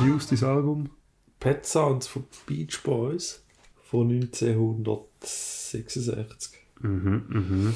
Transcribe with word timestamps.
neuestes 0.00 0.42
Album? 0.42 0.90
Pet 1.38 1.64
Sounds 1.66 2.06
von 2.06 2.24
Beach 2.46 2.82
Boys 2.82 3.42
von 3.88 4.08
1966. 4.10 6.52
Mhm, 6.80 7.24
mhm. 7.28 7.74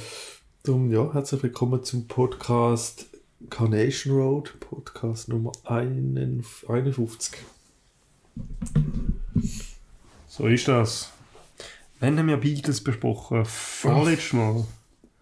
Darum, 0.62 0.90
ja, 0.90 1.12
herzlich 1.12 1.42
willkommen 1.42 1.82
zum 1.84 2.06
Podcast 2.08 3.06
Carnation 3.50 4.16
Road, 4.16 4.58
Podcast 4.60 5.28
Nummer 5.28 5.52
51. 5.64 7.36
So 10.28 10.46
ist 10.46 10.66
das. 10.68 11.10
Wann 12.00 12.18
haben 12.18 12.28
wir 12.28 12.38
Beatles 12.38 12.82
besprochen? 12.82 13.44
Vorletztes 13.44 14.32
Mal. 14.32 14.64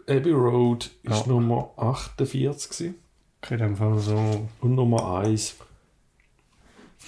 Abbey 0.07 0.31
Road 0.31 0.85
ist 1.03 1.11
Ja. 1.11 1.27
Nummer 1.27 1.71
48 1.77 2.69
gewesen. 2.69 2.95
Okay, 3.41 3.53
in 3.55 3.59
dem 3.59 3.75
Fall 3.77 3.99
so. 3.99 4.47
und 4.61 4.75
Nummer 4.75 5.17
1. 5.17 5.55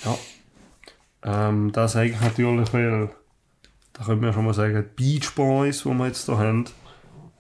Ja. 0.04 0.17
Ähm, 1.23 1.72
das 1.72 1.94
sage 1.94 2.09
ich 2.09 2.22
natürlich, 2.22 2.73
weil 2.73 3.09
da 3.94 4.04
können 4.04 4.21
wir 4.21 4.34
schon 4.34 4.45
mal 4.45 4.54
sagen, 4.54 4.85
die 4.98 5.20
Beach 5.20 5.34
Boys, 5.35 5.84
die 5.84 5.90
wir 5.90 6.08
jetzt 6.08 6.26
hier 6.26 6.38
haben, 6.38 6.66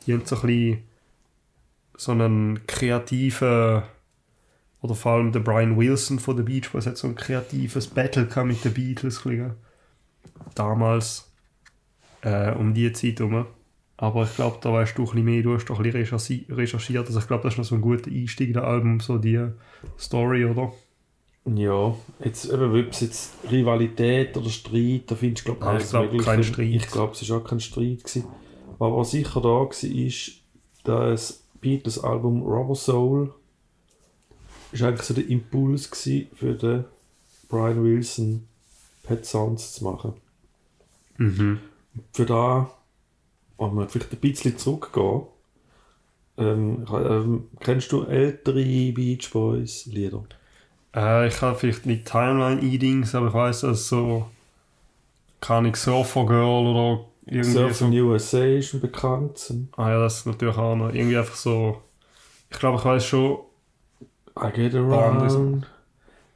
die 0.05 0.13
haben 0.13 0.25
so 0.25 0.35
ein 0.35 0.41
bisschen 0.41 0.83
so 1.97 2.11
einen 2.11 2.65
kreativen, 2.67 3.83
oder 4.81 4.95
vor 4.95 5.13
allem 5.13 5.31
der 5.31 5.39
Brian 5.39 5.77
Wilson 5.77 6.19
von 6.19 6.37
den 6.37 6.45
Beach 6.45 6.71
Boys 6.71 6.85
hat 6.85 6.97
so 6.97 7.07
ein 7.07 7.15
kreatives 7.15 7.87
Battle 7.87 8.27
mit 8.45 8.63
den 8.63 8.73
Beatles. 8.73 9.23
Damals, 10.53 11.31
äh, 12.21 12.51
um 12.51 12.73
die 12.73 12.91
Zeit 12.91 13.19
herum. 13.19 13.45
Aber 13.97 14.23
ich 14.23 14.35
glaube, 14.35 14.57
da 14.61 14.73
weißt 14.73 14.97
du 14.97 15.03
ein 15.03 15.05
bisschen 15.05 15.23
mehr, 15.25 15.41
du 15.41 15.55
hast 15.55 15.65
doch 15.65 15.79
ein 15.79 15.83
bisschen 15.83 16.05
recherchi- 16.05 16.53
recherchiert. 16.53 17.07
Also 17.07 17.19
ich 17.19 17.27
glaube, 17.27 17.43
das 17.43 17.53
ist 17.53 17.57
noch 17.57 17.65
so 17.65 17.75
ein 17.75 17.81
guter 17.81 18.11
Einstieg 18.11 18.49
in 18.49 18.53
das 18.55 18.63
Album, 18.63 18.99
so 18.99 19.17
die 19.17 19.47
Story, 19.97 20.43
oder? 20.45 20.73
Ja, 21.45 21.95
jetzt 22.23 22.45
eben, 22.45 22.71
ob 22.71 22.91
es 22.91 23.01
jetzt 23.01 23.33
Rivalität 23.51 24.35
oder 24.35 24.49
Streit, 24.49 25.03
da 25.07 25.15
findest 25.15 25.47
du, 25.47 25.53
glaube 25.53 25.77
ich 25.77 25.89
glaub, 25.89 26.25
kein 26.25 26.43
Streit. 26.43 26.73
Ich 26.73 26.87
glaube, 26.87 27.13
es 27.13 27.29
war 27.29 27.37
auch 27.37 27.43
kein 27.43 27.59
Streit. 27.59 28.03
Gewesen. 28.03 28.25
Aber 28.79 28.97
was 28.97 29.11
sicher 29.11 29.41
da 29.41 29.49
war, 29.49 29.69
ist, 29.83 30.31
das 30.83 31.43
Beatles-Album 31.61 32.41
Rubber 32.41 32.75
Soul 32.75 33.33
ist 34.71 34.81
eigentlich 34.81 35.03
so 35.03 35.13
der 35.13 35.27
Impuls 35.27 35.89
gewesen 35.89 36.27
für 36.35 36.53
den 36.55 36.85
Brian 37.47 37.83
Wilson 37.83 38.47
Pet 39.03 39.25
Sounds 39.25 39.73
zu 39.73 39.83
machen. 39.83 40.13
Mhm. 41.17 41.59
Für 42.11 42.25
da, 42.25 42.71
wenn 43.57 43.75
wir 43.75 43.87
vielleicht 43.87 44.13
ein 44.13 44.19
bisschen 44.19 44.57
zurückgehen, 44.57 45.23
ähm, 46.37 46.85
ähm, 46.91 47.47
kennst 47.59 47.91
du 47.91 48.03
ältere 48.03 48.91
Beach 48.91 49.29
Boys 49.31 49.85
Lieder? 49.85 50.23
Äh, 50.95 51.27
ich 51.27 51.41
habe 51.41 51.57
vielleicht 51.57 51.85
nicht 51.85 52.05
Timeline-Eatings, 52.05 53.13
aber 53.15 53.27
ich 53.27 53.33
weiß, 53.33 53.61
dass 53.61 53.87
so. 53.87 54.27
Kann 55.41 55.65
ich 55.65 55.75
Surfer 55.75 56.25
Girl 56.25 56.65
oder 56.65 57.05
irgendwie 57.25 57.51
Surfing 57.51 57.91
so. 57.91 58.05
USA 58.05 58.43
ist 58.43 58.73
ein 58.73 58.81
bekannt. 58.81 59.53
Ah 59.75 59.89
ja, 59.91 59.99
das 59.99 60.19
ist 60.19 60.25
natürlich 60.25 60.57
auch 60.57 60.75
noch. 60.75 60.93
Irgendwie 60.93 61.17
einfach 61.17 61.35
so. 61.35 61.81
Ich 62.49 62.57
glaube, 62.57 62.79
ich 62.79 62.85
weiß 62.85 63.05
schon. 63.05 63.39
I 64.39 64.51
get 64.51 64.73
around. 64.73 65.67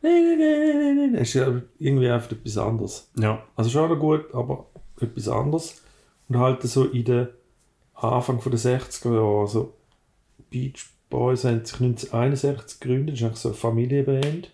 Nein, 0.02 0.38
nein, 0.38 0.38
nein, 0.40 1.12
nein, 1.12 1.16
ist 1.16 1.34
ja 1.34 1.62
irgendwie 1.78 2.10
einfach 2.10 2.32
etwas 2.32 2.58
anderes. 2.58 3.10
Ja. 3.18 3.44
Also 3.56 3.70
schon 3.70 3.90
noch 3.90 4.00
gut, 4.00 4.34
aber 4.34 4.68
etwas 5.00 5.28
anderes. 5.28 5.82
Und 6.28 6.38
halt 6.38 6.62
so 6.64 6.86
in 6.86 7.04
den 7.04 7.28
Anfang 7.96 8.40
der 8.42 8.60
60er 8.60 9.14
Jahre. 9.14 9.42
Also 9.42 9.73
Beach 10.50 10.86
Boys 11.10 11.44
haben 11.44 11.66
sich 11.66 11.80
1961 11.80 12.80
gegründet. 12.80 13.16
Das 13.16 13.20
ist 13.20 13.26
eigentlich 13.26 13.40
so 13.40 13.50
eine 13.50 13.58
Familienband. 13.58 14.52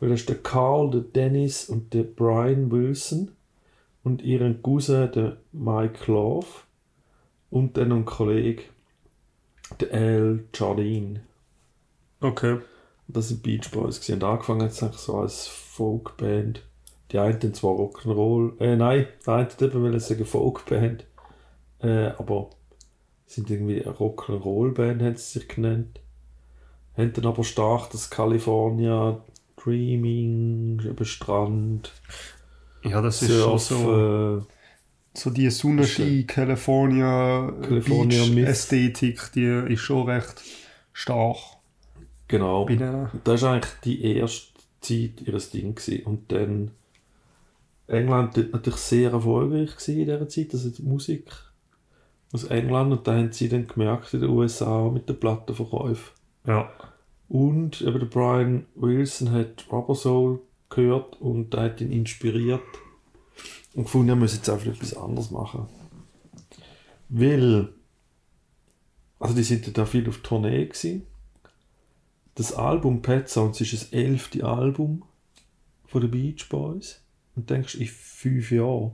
Weil 0.00 0.08
das 0.08 0.20
ist 0.20 0.28
der 0.28 0.42
Carl, 0.42 0.90
der 0.90 1.00
Dennis 1.00 1.68
und 1.68 1.94
der 1.94 2.02
Brian 2.02 2.70
Wilson. 2.70 3.32
Und 4.02 4.22
ihren 4.22 4.62
Cousin, 4.62 5.10
der 5.12 5.36
Mike 5.52 6.10
Love. 6.10 6.46
Und 7.50 7.76
dann 7.76 7.92
ein 7.92 8.04
Kollege, 8.04 8.64
der 9.80 9.92
Al 9.92 10.44
Jardine. 10.52 11.20
Okay. 12.20 12.58
Das 13.06 13.28
sind 13.28 13.42
Beach 13.42 13.70
Boys. 13.70 14.08
Und 14.08 14.24
angefangen 14.24 14.62
hat 14.62 14.94
es 14.94 15.04
so 15.04 15.18
als 15.18 15.46
Folkband. 15.46 16.62
Die 17.10 17.18
einen 17.18 17.38
dann 17.38 17.54
zwar 17.54 17.72
Rock'n'Roll, 17.72 18.60
äh 18.60 18.76
nein, 18.76 19.06
die 19.24 19.30
einen 19.30 19.48
eben 19.60 20.00
sagen 20.00 20.24
Folkband, 20.24 21.04
äh, 21.80 22.06
aber 22.18 22.50
sind 23.34 23.50
irgendwie 23.50 23.82
eine 23.84 23.94
Rock'n'Roll-Band, 23.94 25.02
haben 25.02 25.16
sie 25.16 25.38
sich 25.40 25.48
genannt. 25.48 26.00
Haben 26.96 27.12
dann 27.12 27.26
aber 27.26 27.44
stark 27.44 27.90
das 27.90 28.10
California 28.10 29.20
Dreaming, 29.56 30.80
eben 30.84 31.04
Strand, 31.04 31.92
Ja, 32.82 33.00
das 33.00 33.22
ist 33.22 33.30
schon 33.30 33.58
Surf, 33.58 33.62
so. 33.62 34.38
äh, 34.38 34.42
So 35.14 35.30
die 35.30 35.48
Sonnenski, 35.50 36.24
California, 36.24 37.52
California 37.62 38.24
Beach 38.24 38.34
Myth. 38.34 38.48
Ästhetik, 38.48 39.32
die 39.34 39.72
ist 39.72 39.80
schon 39.80 40.08
recht 40.08 40.42
stark 40.92 41.38
genau. 42.28 42.66
das 43.24 43.42
war 43.42 43.54
eigentlich 43.54 43.72
die 43.84 44.04
erste 44.16 44.52
Zeit 44.80 45.20
ihres 45.26 45.50
Ding. 45.50 45.74
Gewesen. 45.74 46.04
Und 46.04 46.32
dann 46.32 46.70
England 47.86 48.36
dort 48.36 48.52
natürlich 48.52 48.80
sehr 48.80 49.12
erfolgreich 49.12 49.76
gewesen 49.76 49.98
in 50.00 50.04
dieser 50.06 50.28
Zeit, 50.28 50.52
also 50.52 50.70
die 50.70 50.82
Musik 50.82 51.30
aus 52.34 52.44
England. 52.44 52.92
Und 52.92 53.06
da 53.06 53.14
haben 53.14 53.32
sie 53.32 53.48
dann 53.48 53.66
gemerkt 53.66 54.12
in 54.12 54.20
den 54.20 54.30
USA 54.30 54.90
mit 54.90 55.08
den 55.08 55.18
Plattenverkäufen. 55.18 56.12
Ja. 56.46 56.70
Und 57.28 57.80
eben 57.80 57.98
der 57.98 58.06
Brian 58.06 58.66
Wilson 58.74 59.32
hat 59.32 59.64
Rubber 59.72 59.94
Soul 59.94 60.40
gehört 60.68 61.20
und 61.20 61.54
der 61.54 61.62
hat 61.62 61.80
ihn 61.80 61.92
inspiriert 61.92 62.60
und 63.74 63.84
gefunden, 63.84 64.10
er 64.10 64.16
muss 64.16 64.34
jetzt 64.34 64.48
einfach 64.50 64.66
etwas 64.66 64.96
anderes 64.96 65.30
machen. 65.30 65.66
Weil, 67.08 67.70
also 69.18 69.34
die 69.34 69.42
sind 69.42 69.76
da 69.76 69.86
viel 69.86 70.08
auf 70.08 70.18
Tournee 70.18 70.66
gewesen. 70.66 71.06
Das 72.34 72.52
Album 72.52 73.02
Pet 73.02 73.28
Sounds 73.28 73.60
ist 73.60 73.72
das 73.72 73.84
elfte 73.92 74.44
Album 74.44 75.04
von 75.86 76.00
den 76.00 76.10
Beach 76.10 76.48
Boys. 76.48 77.00
Und 77.36 77.50
denkst, 77.50 77.74
in 77.76 77.86
fünf 77.86 78.52
Jahren 78.52 78.92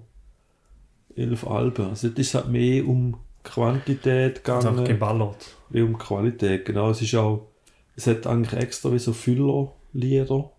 elf 1.14 1.46
Alben. 1.46 1.86
Also 1.86 2.08
das 2.08 2.18
ist 2.18 2.34
halt 2.34 2.48
mehr 2.48 2.86
um 2.86 3.16
Quantität 3.42 4.44
gegangen 4.44 4.84
geballert. 4.84 5.56
wie 5.70 5.82
um 5.82 5.98
Qualität. 5.98 6.64
Genau, 6.64 6.90
es 6.90 7.02
ist 7.02 7.14
auch, 7.14 7.48
es 7.96 8.06
hat 8.06 8.26
eigentlich 8.26 8.60
extra 8.60 8.92
wie 8.92 8.98
so 8.98 9.12
Füllerlieder. 9.12 10.50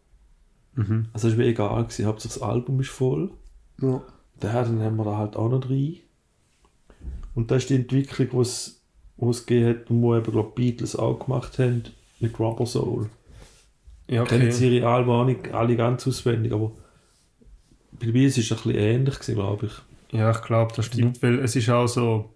Mhm. 0.76 1.08
Also 1.14 1.28
es 1.28 1.34
ist 1.34 1.38
mir 1.38 1.46
egal 1.46 1.84
gewesen, 1.84 2.06
Hauptsache 2.06 2.34
das 2.34 2.42
Album 2.42 2.80
ist 2.80 2.90
voll. 2.90 3.32
Ja. 3.82 4.02
Daher 4.40 4.64
dann 4.64 4.82
haben 4.82 4.98
wir 4.98 5.06
da 5.06 5.18
halt 5.18 5.36
auch 5.36 5.50
noch 5.50 5.70
rein. 5.70 5.98
Und 7.36 7.52
das 7.52 7.64
ist 7.64 7.70
die 7.70 7.76
Entwicklung, 7.76 8.30
die 8.32 8.38
es, 8.38 8.82
die 9.18 9.26
es 9.26 9.46
gegeben 9.46 9.70
hat 9.70 9.90
und 9.90 10.02
wo 10.02 10.16
eben, 10.16 10.32
glaub, 10.32 10.56
die 10.56 10.72
Beatles 10.72 10.96
auch 10.96 11.20
gemacht 11.20 11.60
haben 11.60 11.84
mit 12.20 12.40
Rubber 12.40 12.66
Soul. 12.66 13.10
Ja, 14.08 14.26
Kennen 14.26 14.44
okay. 14.44 14.52
sie 14.52 14.78
ihre 14.78 14.88
Alben 14.88 15.10
auch 15.10 15.26
nicht 15.26 15.54
alle 15.54 15.76
ganz 15.76 16.06
auswendig, 16.08 16.52
aber 16.52 16.72
bei 17.92 18.12
Beatles 18.12 18.38
ist 18.38 18.52
es 18.52 18.52
ein 18.52 18.64
bisschen 18.64 18.80
ähnlich 18.80 19.16
gewesen, 19.16 19.36
glaube 19.36 19.66
ich. 19.68 20.18
Ja, 20.18 20.32
ich 20.32 20.42
glaube, 20.42 20.74
das 20.76 20.86
stimmt, 20.86 21.22
weil 21.24 21.40
es 21.40 21.56
ist 21.56 21.70
auch 21.70 21.88
so, 21.88 22.34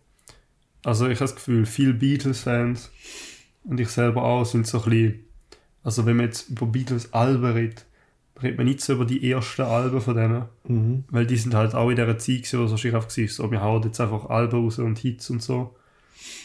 also 0.86 1.08
ich 1.08 1.18
habe 1.20 1.26
das 1.26 1.36
Gefühl, 1.36 1.66
viele 1.66 1.94
Beatles-Fans 1.94 2.92
und 3.64 3.80
ich 3.80 3.90
selber 3.90 4.24
auch 4.24 4.46
sind 4.46 4.68
so 4.68 4.84
ein 4.84 4.90
bisschen, 4.90 5.26
also 5.84 6.06
wenn 6.06 6.18
man 6.18 6.28
jetzt 6.28 6.50
über 6.50 6.68
Beatles-Alben 6.68 7.44
redet, 7.46 7.86
redet 8.42 8.58
man 8.58 8.68
nicht 8.68 8.82
so 8.82 8.94
über 8.94 9.06
die 9.06 9.32
ersten 9.32 9.64
Alben 9.64 10.00
von 10.02 10.16
denen, 10.16 10.46
Mhm. 10.68 11.04
weil 11.10 11.26
die 11.26 11.38
sind 11.38 11.56
halt 11.56 11.74
auch 11.74 11.90
in 11.90 11.96
dieser 11.96 12.18
Zeit 12.18 12.44
gewesen, 12.44 12.60
wo 12.60 12.64
es 12.66 12.72
wahrscheinlich 12.72 12.96
einfach 12.96 13.18
war, 13.18 13.28
so, 13.28 13.52
wir 13.52 13.62
hauen 13.62 13.84
jetzt 13.84 14.00
einfach 14.00 14.30
Alben 14.30 14.60
raus 14.60 14.80
und 14.80 15.00
Hits 15.00 15.30
und 15.30 15.42
so. 15.42 15.76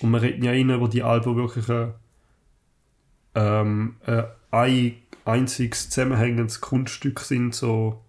Und 0.01 0.11
wir 0.11 0.23
reden 0.23 0.45
ja 0.45 0.53
immer 0.53 0.77
über 0.77 0.89
die 0.89 1.03
Alben, 1.03 1.33
die 1.33 1.37
wirklich 1.37 1.69
ein, 1.69 1.93
ähm, 3.35 3.97
äh, 4.07 4.23
ein 4.51 4.95
einziges 5.25 5.91
zusammenhängendes 5.91 6.61
Kunststück 6.61 7.21
sind, 7.21 7.55
so 7.55 8.01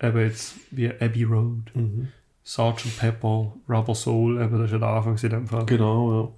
eben 0.00 0.18
jetzt 0.18 0.54
wie 0.70 0.90
Abbey 0.90 1.24
Road. 1.24 1.74
Mhm. 1.74 2.08
Sgt. 2.44 2.98
Pepper, 2.98 3.54
Rubber 3.68 3.94
Soul, 3.94 4.40
eben, 4.40 4.52
das 4.52 4.60
war 4.60 4.66
ja 4.68 4.78
der 4.78 4.88
Anfang 4.88 5.16
in 5.16 5.30
dem 5.30 5.46
Fall. 5.46 5.66
Genau, 5.66 6.12
ja. 6.22 6.32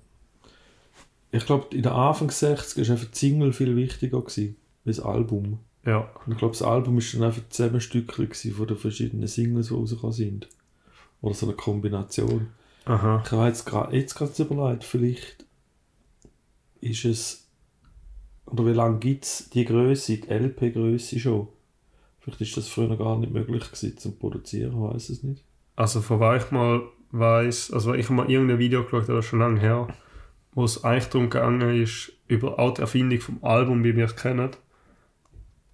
Ich 1.32 1.44
glaube, 1.44 1.75
in 1.75 1.82
den 1.82 1.93
Anfang 1.93 2.31
60 2.31 2.88
war 2.88 2.94
einfach 2.94 3.11
die 3.11 3.19
Single 3.19 3.53
viel 3.53 3.75
wichtiger 3.76 4.20
gewesen, 4.20 4.56
als 4.85 4.97
das 4.97 5.05
Album. 5.05 5.58
Ja, 5.85 6.08
Und 6.25 6.32
ich 6.32 6.38
glaube, 6.38 6.53
das 6.53 6.62
Album 6.62 6.99
ist 6.99 7.14
dann 7.14 7.25
einfach 7.25 7.43
ein 7.43 7.50
gewesen 8.29 8.55
von 8.55 8.67
den 8.67 8.76
verschiedenen 8.76 9.26
Singles, 9.29 9.69
die 9.69 9.75
rausgekommen 9.75 10.12
sind. 10.12 10.49
Oder 11.20 11.35
so 11.35 11.47
eine 11.47 11.55
Kombination. 11.56 12.49
aha. 12.85 13.23
Ich 13.25 13.32
habe 13.32 13.47
jetzt 13.47 13.67
gerade 13.67 13.97
jetzt 13.97 14.14
gerade 14.14 14.43
überlegt, 14.43 14.85
vielleicht 14.85 15.44
ist 16.81 17.05
es, 17.05 17.49
oder 18.47 18.67
wie 18.67 18.73
lange 18.73 18.99
gibt 18.99 19.25
es 19.25 19.50
die 19.50 19.64
Größe, 19.64 20.19
die 20.19 20.29
LP-Größe 20.29 21.19
schon? 21.19 21.49
Vielleicht 22.20 22.41
ist 22.41 22.56
das 22.56 22.69
früher 22.69 22.97
gar 22.97 23.19
nicht 23.19 23.32
möglich 23.32 23.64
gewesen 23.70 23.99
zum 23.99 24.19
Produzieren, 24.19 24.81
weiß 24.81 25.09
es 25.11 25.23
nicht. 25.23 25.43
Also, 25.76 26.00
von 26.00 26.20
was 26.20 26.44
ich 26.44 26.50
mal 26.50 26.82
weiss, 27.11 27.70
also 27.70 27.94
ich 27.94 28.06
habe 28.06 28.14
mal 28.14 28.31
irgendein 28.31 28.58
Video 28.58 28.82
geschaut, 28.82 29.08
das 29.08 29.25
ist 29.25 29.26
schon 29.26 29.38
lange 29.38 29.61
her, 29.61 29.88
wo 30.52 30.64
es 30.64 30.82
eigentlich 30.84 31.08
darum 31.08 31.31
gegangen 31.31 31.82
ist, 31.82 32.12
über 32.28 32.58
auch 32.58 32.75
die 32.75 32.81
Erfindung 32.81 33.20
vom 33.20 33.44
Album, 33.44 33.84
wie 33.84 33.94
wir 33.94 34.06
es 34.06 34.17
kennen. 34.17 34.50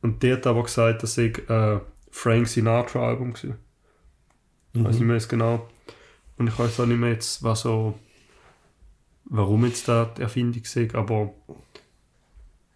Und 0.02 0.22
der 0.22 0.36
hat 0.36 0.46
aber 0.46 0.64
gesagt, 0.64 1.02
das 1.02 1.14
sei 1.14 1.32
ein 1.48 1.80
Frank 2.10 2.48
Sinatra 2.48 3.08
Album 3.08 3.32
gewesen. 3.32 3.56
Ich 4.74 4.84
weiß 4.84 4.96
nicht 4.96 5.06
mehr 5.06 5.16
jetzt 5.16 5.28
genau. 5.28 5.68
Und 6.36 6.48
ich 6.48 6.58
weiß 6.58 6.80
auch 6.80 6.86
nicht 6.86 6.98
mehr 6.98 7.10
jetzt, 7.10 7.42
was 7.42 7.60
so, 7.60 7.98
warum 9.26 9.64
jetzt 9.64 9.86
da 9.86 10.06
die 10.16 10.22
Erfindung 10.22 10.64
sei, 10.64 10.88
aber 10.94 11.32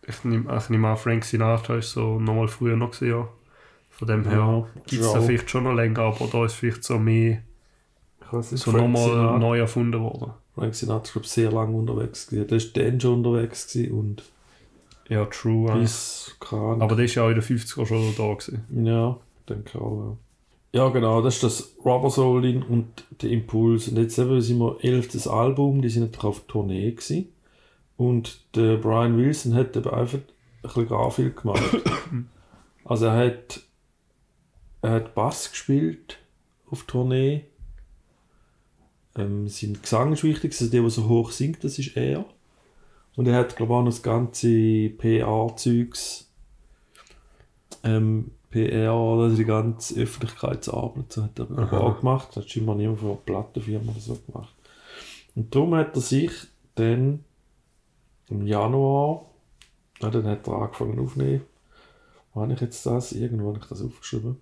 ich 0.06 0.22
nehme, 0.24 0.56
ich 0.56 0.68
nehme 0.68 0.88
an, 0.88 0.96
Frank 0.96 1.24
Sinatra 1.24 1.76
ist 1.76 1.90
so 1.90 2.20
nochmal 2.20 2.48
früher 2.48 2.76
noch 2.76 2.92
gewesen, 2.92 3.08
ja. 3.08 3.28
Von 3.98 4.08
dem 4.08 4.28
her 4.28 4.38
Ja, 4.38 4.66
gibt 4.86 5.02
es 5.02 5.12
da 5.12 5.18
ja. 5.18 5.24
vielleicht 5.24 5.50
schon 5.50 5.64
noch 5.64 5.72
länger, 5.72 6.00
aber 6.00 6.28
da 6.30 6.44
ist 6.44 6.54
vielleicht 6.54 6.84
so 6.84 6.98
mehr, 6.98 7.42
Ich 8.20 8.32
nicht, 8.32 8.62
so 8.62 8.72
nochmal 8.72 9.38
neu 9.38 9.58
erfunden 9.58 10.00
worden. 10.00 10.32
Frank 10.54 10.74
Sinatra 10.74 11.02
ist 11.02 11.12
glaub, 11.12 11.26
sehr 11.26 11.52
lange 11.52 11.76
unterwegs 11.76 12.26
gewesen. 12.26 12.48
Der 12.48 12.56
ist 12.56 12.76
dann 12.76 13.00
schon 13.00 13.24
unterwegs 13.24 13.72
gewesen 13.72 13.98
und 13.98 14.22
Ja, 15.08 15.24
true. 15.26 15.78
bis, 15.78 16.36
Ahnung. 16.50 16.82
Aber 16.82 16.96
der 16.96 17.04
ist 17.04 17.14
ja 17.14 17.24
auch 17.24 17.28
in 17.28 17.34
den 17.34 17.42
50er 17.44 17.86
schon 17.86 18.14
da 18.16 18.34
gewesen. 18.34 18.86
Ja, 18.86 19.16
denke 19.48 19.80
auch, 19.80 19.98
ja. 19.98 20.16
Ja, 20.72 20.88
genau, 20.90 21.22
das 21.22 21.36
ist 21.36 21.42
das 21.42 21.74
Rubber 21.84 22.10
Soul 22.10 22.62
und 22.68 23.04
der 23.22 23.30
Impuls. 23.30 23.88
Und 23.88 23.96
jetzt 23.96 24.18
eben 24.18 24.40
sind 24.42 24.58
wir 24.58 24.76
elftes 24.82 25.26
Album, 25.26 25.80
die 25.80 25.88
sind 25.88 26.02
natürlich 26.02 26.24
auf 26.24 26.40
Tournee 26.46 26.90
gewesen. 26.90 27.28
Und 27.96 28.40
der 28.54 28.76
Brian 28.76 29.16
Wilson 29.16 29.54
hat 29.54 29.74
eben 29.74 29.88
einfach 29.88 30.18
ein 30.18 30.24
bisschen 30.62 30.88
Garfield 30.88 31.36
gemacht. 31.36 31.62
also 32.84 33.06
er 33.06 33.16
hat, 33.16 33.60
er 34.82 34.90
hat 34.90 35.14
Bass 35.14 35.50
gespielt 35.50 36.18
auf 36.70 36.84
Tournee. 36.84 37.44
Ähm, 39.16 39.48
sein 39.48 39.78
Gesang 39.80 40.12
ist 40.12 40.24
wichtig, 40.24 40.52
also 40.52 40.70
der, 40.70 40.82
der 40.82 40.90
so 40.90 41.08
hoch 41.08 41.30
singt, 41.30 41.64
das 41.64 41.78
ist 41.78 41.96
er. 41.96 42.24
Und 43.16 43.26
er 43.26 43.36
hat, 43.36 43.56
glaube 43.56 43.72
ich, 43.72 43.76
auch 43.76 43.82
noch 43.82 43.90
das 43.90 44.02
ganze 44.02 44.90
PR-Zeugs 44.90 46.30
ähm, 47.82 48.32
PR, 48.50 48.92
also 48.92 49.36
die 49.36 49.44
ganze 49.44 50.00
Öffentlichkeitsarbeit, 50.00 51.12
so 51.12 51.22
hat 51.24 51.38
er 51.38 51.82
auch 51.82 51.98
gemacht. 52.00 52.28
Das 52.30 52.44
hat 52.44 52.50
scheinbar 52.50 52.74
niemand 52.74 53.00
von 53.00 53.10
einer 53.10 53.18
Plattenfirma 53.18 53.92
oder 53.92 54.00
so 54.00 54.18
gemacht. 54.26 54.54
Und 55.34 55.54
darum 55.54 55.74
hat 55.74 55.94
er 55.94 56.00
sich 56.00 56.32
dann 56.74 57.24
im 58.28 58.46
Januar, 58.46 59.26
ja, 60.00 60.10
dann 60.10 60.26
hat 60.26 60.46
er 60.46 60.54
angefangen 60.54 60.98
aufzunehmen. 60.98 61.42
Wo 62.32 62.42
habe 62.42 62.52
ich 62.52 62.60
jetzt 62.60 62.84
das? 62.84 63.12
Irgendwo 63.12 63.48
habe 63.48 63.58
ich 63.58 63.66
das 63.66 63.82
aufgeschrieben. 63.82 64.36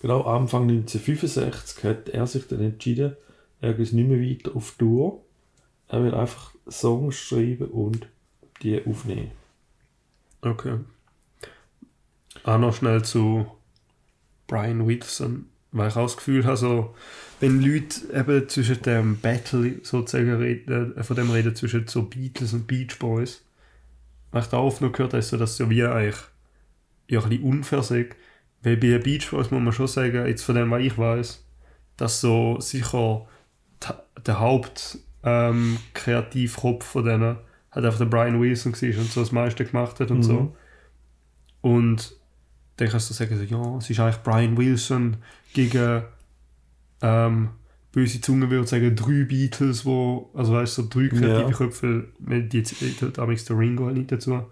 Genau, 0.00 0.22
Anfang 0.22 0.62
1965 0.68 1.84
hat 1.84 2.08
er 2.08 2.26
sich 2.26 2.46
dann 2.46 2.60
entschieden, 2.60 3.16
er 3.60 3.74
geht 3.74 3.92
nicht 3.92 4.08
mehr 4.08 4.20
weiter 4.20 4.54
auf 4.56 4.76
Tour. 4.78 5.24
Er 5.88 6.04
will 6.04 6.14
einfach 6.14 6.54
Songs 6.70 7.16
schreiben 7.16 7.66
und 7.66 8.08
die 8.62 8.84
aufnehmen. 8.84 9.32
Okay. 10.40 10.78
Auch 12.44 12.58
noch 12.58 12.74
schnell 12.74 13.02
zu 13.02 13.46
Brian 14.46 14.86
Wilson, 14.86 15.46
weil 15.72 15.88
ich 15.88 15.96
auch 15.96 16.04
das 16.04 16.16
Gefühl 16.16 16.44
habe, 16.44 16.56
so, 16.56 16.94
wenn 17.40 17.60
Leute 17.60 18.12
eben 18.14 18.48
zwischen 18.48 18.82
dem 18.82 19.18
Battle 19.20 19.80
sozusagen 19.82 20.34
reden, 20.34 20.96
äh, 20.96 21.02
von 21.02 21.16
dem 21.16 21.30
reden 21.30 21.54
zwischen 21.56 21.86
so 21.88 22.02
Beatles 22.02 22.52
und 22.52 22.66
Beach 22.66 22.98
Boys, 22.98 23.42
was 24.30 24.46
ich 24.46 24.50
da 24.50 24.58
oft 24.58 24.80
noch 24.80 24.92
gehört 24.92 25.12
habe, 25.12 25.20
ist 25.20 25.30
so, 25.30 25.36
dass 25.36 25.56
so 25.56 25.68
wie 25.70 25.84
eigentlich 25.84 26.16
ja, 27.08 27.20
ein 27.22 27.28
bisschen 27.28 27.44
unfair 27.44 27.82
sei. 27.82 28.08
Weil 28.62 28.76
bei 28.76 28.88
den 28.88 29.02
Beach 29.02 29.30
Boys 29.30 29.50
muss 29.50 29.62
man 29.62 29.72
schon 29.72 29.86
sagen, 29.86 30.26
jetzt 30.26 30.42
von 30.42 30.54
dem, 30.54 30.70
was 30.70 30.82
ich 30.82 30.98
weiß, 30.98 31.44
dass 31.96 32.20
so 32.20 32.58
sicher 32.60 33.26
der 34.26 34.40
Haupt 34.40 34.98
ähm, 35.22 35.78
Kreativkopf 35.94 36.84
von 36.84 37.04
denen 37.04 37.36
hat 37.70 37.84
einfach 37.84 37.98
der 37.98 38.06
Brian 38.06 38.40
Wilson 38.40 38.72
gewesen 38.72 39.00
und 39.00 39.10
so 39.10 39.20
das 39.20 39.32
meiste 39.32 39.64
gemacht 39.64 40.00
hat 40.00 40.10
und 40.10 40.18
Mhm. 40.18 40.22
so. 40.22 40.56
Und 41.60 42.14
dann 42.76 42.88
kannst 42.88 43.10
du 43.10 43.14
sagen, 43.14 43.36
so, 43.36 43.42
ja, 43.42 43.76
es 43.78 43.90
ist 43.90 44.00
eigentlich 44.00 44.22
Brian 44.22 44.56
Wilson 44.56 45.16
gegen 45.52 46.02
ähm, 47.02 47.50
böse 47.92 48.20
Zunge 48.20 48.50
würde 48.50 48.66
sagen, 48.66 48.94
drei 48.96 49.24
Beatles, 49.24 49.84
wo, 49.84 50.30
also 50.34 50.52
weißt 50.54 50.78
du, 50.78 50.82
so 50.82 50.88
drei 50.88 51.08
kreative 51.08 51.50
Ja. 51.50 51.56
Köpfe, 51.56 52.08
die 52.18 52.62
zählt 52.62 53.18
damals 53.18 53.44
der 53.44 53.58
Ringo 53.58 53.86
halt 53.86 53.96
nicht 53.96 54.12
dazu. 54.12 54.44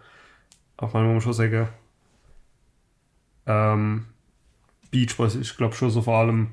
Aber 0.76 1.02
man 1.02 1.14
muss 1.14 1.24
schon 1.24 1.32
sagen, 1.32 1.68
ähm, 3.46 4.06
Beach 4.90 5.16
Boys 5.16 5.34
ist, 5.34 5.56
glaube 5.56 5.72
ich, 5.72 5.78
schon 5.78 5.90
so 5.90 6.02
vor 6.02 6.16
allem 6.16 6.48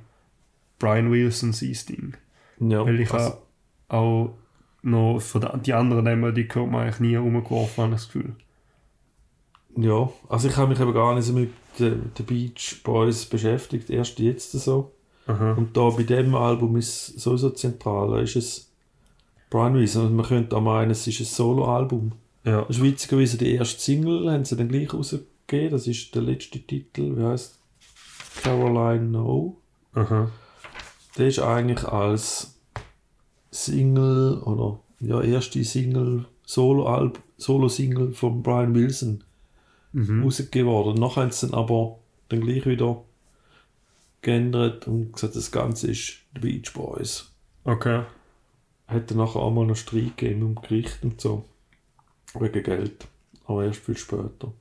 Brian 0.80 1.12
Wilson 1.12 1.54
sein 1.54 1.78
Ding. 1.90 2.14
Ja, 2.60 2.86
Weil 2.86 3.00
ich 3.00 3.12
also- 3.12 3.38
auch 3.90 4.34
noch 4.82 5.20
von 5.20 5.42
den, 5.42 5.64
die 5.64 5.74
anderen 5.74 6.04
Namen, 6.06 6.34
die 6.36 6.48
hört 6.52 6.70
man 6.70 6.82
eigentlich 6.84 7.00
nie 7.00 7.18
umgeworfen, 7.18 7.84
habe 7.84 7.96
ich 7.96 8.02
das 8.02 8.08
Gefühl. 8.12 8.36
Ja, 9.76 10.10
also 10.30 10.48
ich 10.50 10.58
habe 10.58 10.70
mich 10.70 10.80
eben 10.80 10.94
gar 10.94 11.16
nicht 11.16 11.26
so 11.26 11.34
mit 11.34 11.52
den, 11.80 12.12
Beach 12.26 12.82
Boys 12.84 13.26
beschäftigt, 13.26 13.90
erst 13.90 14.20
jetzt 14.20 14.52
so. 14.52 14.92
Aha. 15.26 15.54
Und 15.54 15.76
da 15.76 15.90
bei 15.90 16.04
dem 16.04 16.36
Album 16.36 16.76
ist 16.76 17.20
sowieso 17.20 17.50
zentral, 17.52 18.12
da 18.12 18.20
ist 18.20 18.36
es 18.36 18.72
Brian 19.50 19.74
Wilson. 19.74 20.08
Und 20.08 20.16
man 20.16 20.26
könnte 20.26 20.56
auch 20.56 20.62
meinen, 20.62 20.92
es 20.92 21.08
ist 21.08 21.22
ein 21.22 21.26
Solo-Album. 21.26 22.12
Ja. 22.44 22.64
Ist 22.64 22.84
witzigerweise 22.84 23.38
die 23.38 23.56
erste 23.56 23.80
Single, 23.80 24.30
haben 24.32 24.44
sie 24.46 24.58
dann 24.58 24.68
gleich 24.68 24.94
rausgegeben. 25.54 25.72
Das 25.72 25.88
ist 25.88 26.14
der 26.16 26.22
letzte 26.24 26.60
Titel, 26.60 27.18
wie 27.18 27.24
heißt 27.24 27.60
Caroline 28.42 29.06
No. 29.06 29.58
Aha. 29.94 30.32
Der 31.18 31.28
ist 31.28 31.40
eigentlich 31.40 31.84
als 31.88 32.60
Single 33.52 34.40
oder 34.42 34.80
ja, 35.00 35.22
erste 35.22 35.64
Single, 35.64 36.26
Solo-Alb- 36.46 37.20
Solo-Single 37.38 38.14
von 38.14 38.42
Brian 38.42 38.74
Wilson 38.74 39.24
Mhm. 39.96 40.24
rausgegeben 40.24 40.72
worden. 40.72 41.00
Nachher 41.00 41.22
haben 41.24 41.32
sie 41.32 41.48
dann 41.48 41.60
aber 41.60 42.00
dann 42.30 42.42
gleich 42.42 42.66
wieder 42.66 43.04
geändert 44.24 44.88
und 44.88 45.14
gesagt, 45.14 45.36
das 45.36 45.52
Ganze 45.52 45.92
ist 45.92 46.18
The 46.34 46.40
Beach 46.40 46.74
Boys. 46.74 47.30
Okay. 47.64 48.04
Hat 48.88 49.12
dann 49.12 49.18
nachher 49.20 49.36
auch 49.40 49.52
mal 49.52 49.68
noch 49.68 49.76
Streit 49.76 50.18
gegeben 50.18 50.42
im 50.42 50.56
Gericht 50.56 51.04
und 51.04 51.22
so. 51.22 51.46
Wegen 52.34 52.64
Geld. 52.64 53.08
Aber 53.46 53.66
erst 53.66 53.82
viel 53.82 53.96
später. 53.98 54.52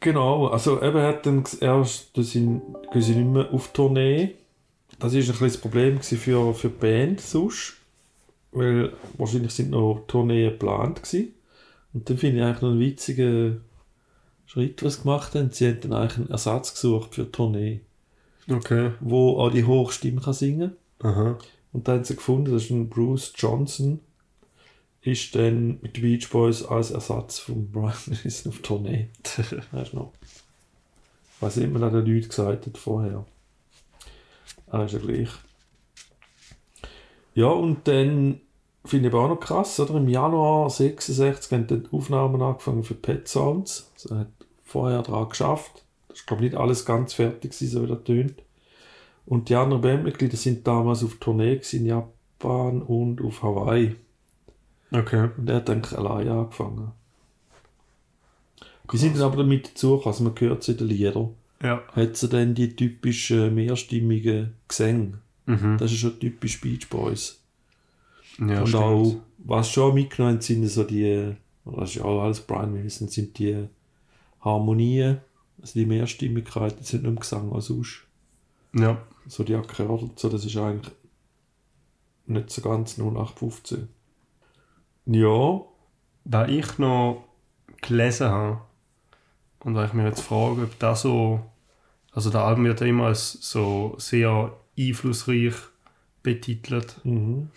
Genau, 0.00 0.46
also 0.46 0.80
eben 0.82 1.00
hat 1.02 1.26
dann 1.26 1.44
erst, 1.60 2.16
da 2.16 2.22
sind, 2.22 2.62
gehen 2.92 3.02
sie 3.02 3.14
nicht 3.16 3.28
mehr 3.28 3.52
auf 3.52 3.72
Tournee. 3.72 4.34
Das 4.98 5.12
war 5.12 5.20
ein 5.20 5.36
das 5.40 5.56
Problem 5.58 6.00
für, 6.00 6.54
für 6.54 6.68
die 6.68 6.74
Band 6.78 7.20
sonst. 7.20 7.74
Weil 8.52 8.92
wahrscheinlich 9.16 9.52
sind 9.52 9.70
noch 9.70 10.04
Tourneen 10.06 10.50
geplant 10.52 11.02
gewesen. 11.02 11.34
Und 11.92 12.08
dann 12.08 12.16
finde 12.18 12.38
ich 12.38 12.44
eigentlich 12.44 12.62
noch 12.62 12.70
einen 12.70 12.80
witzigen 12.80 13.60
Schritt, 14.46 14.82
was 14.82 14.94
sie 14.94 15.02
gemacht 15.02 15.34
haben. 15.34 15.50
Sie 15.50 15.66
haben 15.68 15.80
dann 15.80 15.92
eigentlich 15.92 16.18
einen 16.18 16.30
Ersatz 16.30 16.72
gesucht 16.74 17.14
für 17.14 17.24
die 17.24 17.32
Tournee, 17.32 17.80
Okay. 18.50 18.92
wo 19.00 19.38
auch 19.38 19.50
die 19.50 19.64
Hochstimme 19.64 20.20
kann 20.22 20.32
singen 20.32 20.72
Aha. 21.00 21.36
und 21.72 21.86
dann 21.86 21.96
haben 21.98 22.04
sie 22.04 22.16
gefunden, 22.16 22.52
das 22.52 22.64
ist 22.64 22.70
ein 22.70 22.88
Bruce 22.88 23.32
Johnson, 23.36 24.00
ist 25.08 25.34
dann 25.34 25.78
mit 25.80 25.96
den 25.96 26.02
Beach 26.02 26.28
Boys 26.30 26.64
als 26.64 26.90
Ersatz 26.90 27.38
von 27.38 27.70
Brian 27.70 27.92
Wilson 28.06 28.52
auf 28.52 28.60
Tournee. 28.60 29.08
weißt 29.72 29.92
du 29.92 29.96
noch? 29.96 30.12
Was 31.40 31.56
immer 31.56 31.78
noch 31.78 31.92
den 31.92 32.06
Leuten 32.06 32.28
gesagt 32.28 32.66
hat 32.66 32.78
vorher. 32.78 33.24
Ah, 34.70 34.84
ist 34.84 34.92
ja 34.92 34.98
gleich. 34.98 35.30
Ja, 37.34 37.46
und 37.46 37.86
dann 37.86 38.40
finde 38.84 39.08
ich 39.08 39.14
auch 39.14 39.28
noch 39.28 39.40
krass, 39.40 39.78
oder? 39.78 39.94
Im 39.94 40.08
Januar 40.08 40.68
66 40.70 41.52
haben 41.52 41.66
dann 41.66 41.84
die 41.84 41.96
Aufnahmen 41.96 42.42
angefangen 42.42 42.82
für 42.82 42.94
Pet 42.94 43.28
Sounds. 43.28 43.90
Also 43.94 44.14
er 44.14 44.20
hat 44.20 44.32
vorher 44.64 45.02
daran 45.02 45.28
geschafft. 45.28 45.84
Das 46.08 46.18
ist, 46.18 46.26
glaube 46.26 46.44
ich, 46.44 46.50
nicht 46.50 46.60
alles 46.60 46.84
ganz 46.84 47.14
fertig, 47.14 47.52
gewesen, 47.52 47.70
so 47.70 47.82
wie 47.82 47.86
das 47.86 48.04
tönt. 48.04 48.42
Und 49.26 49.50
die 49.50 49.54
anderen 49.54 49.82
Bandmitglieder 49.82 50.36
sind 50.36 50.66
damals 50.66 51.04
auf 51.04 51.16
Tournee 51.16 51.60
in 51.72 51.86
Japan 51.86 52.82
und 52.82 53.22
auf 53.22 53.42
Hawaii. 53.42 53.94
Okay. 54.90 55.28
Und 55.36 55.48
er 55.50 55.56
hat 55.56 55.70
eigentlich 55.70 55.98
allein 55.98 56.28
angefangen. 56.28 56.92
Die 58.90 58.96
sind 58.96 59.16
dann 59.16 59.22
aber 59.24 59.36
damit 59.38 59.70
dazu, 59.70 60.04
also 60.04 60.24
man 60.24 60.34
hört 60.38 60.62
es 60.62 60.68
in 60.68 60.78
den 60.78 60.88
Liedern, 60.88 61.34
Ja. 61.62 61.82
hat 61.92 62.16
sie 62.16 62.28
dann 62.28 62.54
die 62.54 62.74
typischen 62.74 63.54
mehrstimmigen 63.54 64.54
Gesänge. 64.66 65.18
Mhm. 65.46 65.76
Das 65.78 65.92
ist 65.92 65.98
schon 65.98 66.18
typisch 66.18 66.60
Beach 66.60 66.88
Boys. 66.88 67.40
Ja, 68.38 68.60
und 68.60 68.68
stimmt. 68.68 68.82
auch, 68.84 69.16
was 69.38 69.70
schon 69.70 69.94
mitgenommen 69.94 70.40
sind 70.40 70.66
so 70.68 70.84
die, 70.84 71.34
das 71.66 71.90
ist 71.90 71.96
ja 71.96 72.04
auch 72.04 72.22
alles 72.22 72.40
Brian 72.40 72.72
Wilson, 72.74 73.08
sind 73.08 73.38
die 73.38 73.66
Harmonien, 74.40 75.18
also 75.60 75.72
die 75.78 75.86
Mehrstimmigkeit, 75.86 76.78
das 76.78 76.88
sind 76.88 77.02
nicht 77.02 77.10
im 77.10 77.18
Gesang 77.20 77.52
als 77.52 77.66
sonst. 77.66 78.04
Ja. 78.74 79.02
So 79.26 79.44
die 79.44 79.54
Akkorde 79.54 80.08
so, 80.16 80.28
das 80.30 80.44
ist 80.46 80.56
eigentlich 80.56 80.94
nicht 82.26 82.48
so 82.50 82.62
ganz 82.62 82.96
0815. 82.96 83.88
Ja, 85.10 85.60
Da 86.24 86.46
ich 86.46 86.78
noch 86.78 87.24
gelesen 87.80 88.28
habe 88.28 88.60
und 89.60 89.74
weil 89.74 89.86
ich 89.86 89.92
mir 89.94 90.04
jetzt 90.04 90.20
frage, 90.20 90.62
ob 90.62 90.78
das 90.78 91.02
so, 91.02 91.40
also 92.12 92.28
der 92.30 92.42
Album 92.42 92.64
wird 92.64 92.80
immer 92.82 93.06
als 93.06 93.32
so 93.32 93.94
sehr 93.98 94.52
einflussreich 94.78 95.54
betitelt. 96.22 97.00
mhm. 97.04 97.48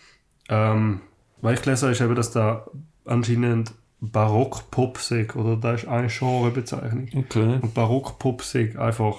Ähm, 0.49 1.01
weil 1.41 1.55
ich 1.55 1.61
gelesen 1.61 1.83
habe, 1.83 1.91
ist 1.93 2.01
eben, 2.01 2.15
dass 2.15 2.31
da 2.31 2.65
anscheinend 3.05 3.73
Barock-Pop 3.99 4.97
sage, 4.97 5.35
oder 5.37 5.55
das 5.57 5.83
ist 5.83 5.89
eine 5.89 6.07
Genrebezeichnung. 6.07 7.09
Okay. 7.15 7.59
Und 7.61 7.73
Barock-Pop 7.73 8.41
sage 8.43 8.81
einfach 8.81 9.17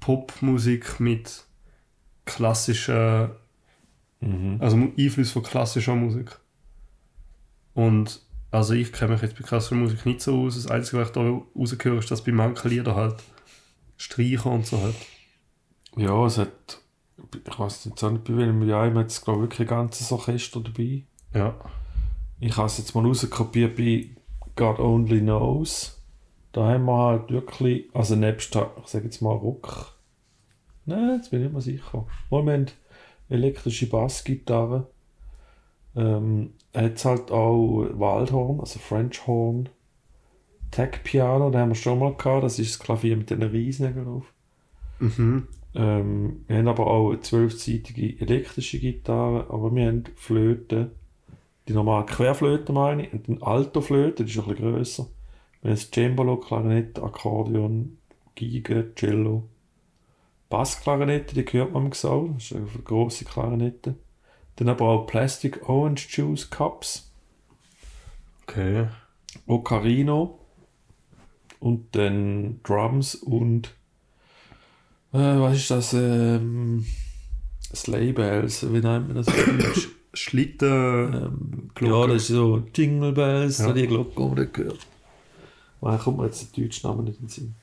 Popmusik 0.00 1.00
mit 1.00 1.44
klassischer, 2.24 3.36
Mhm. 4.20 4.56
also 4.60 4.76
Einfluss 4.98 5.32
von 5.32 5.42
klassischer 5.42 5.94
Musik. 5.94 6.38
Und 7.76 8.22
also 8.50 8.72
ich 8.72 8.90
kenne 8.90 9.12
mich 9.12 9.22
jetzt 9.22 9.36
bei 9.36 9.44
klassischer 9.44 9.74
Musik 9.74 10.06
nicht 10.06 10.22
so 10.22 10.46
aus. 10.46 10.54
Das 10.54 10.66
Einzige, 10.66 10.96
was 10.96 11.08
ich 11.08 11.14
da 11.14 11.42
rausgehöre, 11.54 11.98
ist, 11.98 12.10
dass 12.10 12.24
bei 12.24 12.32
manchen 12.32 12.70
Liedern 12.70 12.96
halt 12.96 13.16
Streicher 13.98 14.50
und 14.50 14.66
so 14.66 14.82
hat. 14.82 14.94
Ja, 15.94 16.24
es 16.24 16.38
hat. 16.38 16.80
Ich 17.46 17.58
weiß 17.58 17.84
jetzt 17.84 18.02
auch 18.02 18.10
nicht, 18.10 18.24
bei 18.24 18.36
welchem 18.36 18.66
Jahr 18.66 18.92
hat 18.94 19.06
es, 19.06 19.22
glaube 19.22 19.40
ich, 19.40 19.50
wirklich 19.50 19.68
ein 19.68 19.76
ganzes 19.76 20.10
Orchester 20.10 20.60
dabei. 20.60 21.02
Ja. 21.34 21.54
Ich 22.40 22.56
habe 22.56 22.66
es 22.66 22.78
jetzt 22.78 22.94
mal 22.94 23.04
rauskopiert 23.04 23.76
bei 23.76 24.08
God 24.54 24.78
Only 24.78 25.20
Knows. 25.20 26.02
Da 26.52 26.68
haben 26.68 26.86
wir 26.86 26.96
halt 26.96 27.30
wirklich, 27.30 27.90
also 27.92 28.16
nebst, 28.16 28.56
ich 28.56 28.86
sage 28.86 29.04
jetzt 29.04 29.20
mal 29.20 29.34
Rock. 29.34 29.92
Nein, 30.86 31.16
jetzt 31.16 31.30
bin 31.30 31.40
ich 31.40 31.44
nicht 31.44 31.52
mehr 31.52 31.60
sicher. 31.60 32.06
Haben 32.30 32.66
elektrische 33.28 33.86
Bassgitarre. 33.88 34.86
Ähm, 35.94 36.54
hat 36.84 37.04
halt 37.04 37.30
auch 37.30 37.86
Waldhorn, 37.92 38.60
also 38.60 38.78
French 38.78 39.26
Horn. 39.26 39.68
Tech 40.70 41.02
Piano, 41.04 41.50
da 41.50 41.60
haben 41.60 41.70
wir 41.70 41.74
schon 41.74 41.98
mal 41.98 42.14
gehabt. 42.14 42.44
Das 42.44 42.58
ist 42.58 42.74
das 42.74 42.78
Klavier 42.78 43.16
mit 43.16 43.30
den 43.30 43.42
Riesennägeln 43.42 44.04
drauf. 44.04 44.32
Mhm. 44.98 45.48
Ähm, 45.74 46.44
wir 46.46 46.56
haben 46.58 46.68
aber 46.68 46.86
auch 46.86 47.10
eine 47.10 47.20
zwölfseitige 47.20 48.20
elektrische 48.20 48.78
Gitarre, 48.78 49.46
aber 49.50 49.74
wir 49.74 49.86
haben 49.86 50.04
Flöten. 50.16 50.90
Die 51.68 51.72
normale 51.72 52.06
Querflöte 52.06 52.72
meine 52.72 53.06
ich, 53.06 53.12
und 53.12 53.28
eine 53.28 53.42
Altoflöte, 53.42 54.24
die 54.24 54.30
ist 54.30 54.38
ein 54.38 54.48
bisschen 54.48 54.72
grösser. 54.72 55.06
Wir 55.62 55.70
haben 55.70 55.76
das 55.76 55.90
Cembalo, 55.90 56.36
Klarinette, 56.36 57.02
Akkordeon, 57.02 57.98
Geige, 58.34 58.92
Cello. 58.94 59.44
Bassklarinette, 60.48 61.34
die 61.34 61.58
hört 61.58 61.72
man 61.72 61.86
im 61.86 61.90
Gesang, 61.90 62.34
das 62.34 62.52
ist 62.52 62.56
eine 62.56 62.66
grosse 62.84 63.24
Klarinette. 63.24 63.96
Dann 64.56 64.68
aber 64.68 64.86
auch 64.86 65.06
Plastic 65.06 65.68
Orange 65.68 66.06
Juice 66.10 66.48
Cups, 66.50 67.10
Okay. 68.48 68.86
Ocarino 69.46 70.38
und 71.58 71.94
dann 71.96 72.60
Drums 72.62 73.14
und 73.16 73.74
äh, 75.12 75.18
was 75.18 75.56
ist 75.56 75.70
das? 75.70 75.92
Ähm, 75.94 76.86
Sleigh 77.74 78.12
Bells, 78.12 78.62
wie 78.72 78.78
nennt 78.80 79.08
man 79.08 79.14
das? 79.16 79.28
auf 79.28 79.34
Deutsch? 79.34 79.88
Schlitten. 80.14 80.68
ähm, 81.12 81.70
Glocke. 81.74 81.94
ja, 81.94 82.06
das 82.14 82.22
ist 82.22 82.28
so 82.28 82.62
Jingle 82.74 83.12
Bells, 83.12 83.58
Ja. 83.58 83.72
die 83.72 83.86
Glocke, 83.86 84.20
man 84.20 84.52
gehört. 84.52 84.86
Woher 85.80 85.98
kommt 85.98 86.18
mir 86.18 86.26
jetzt 86.26 86.56
der 86.56 86.64
deutsche 86.64 86.86
Name 86.86 87.02
nicht 87.02 87.16
in 87.20 87.26
den 87.26 87.28
Sinn? 87.28 87.54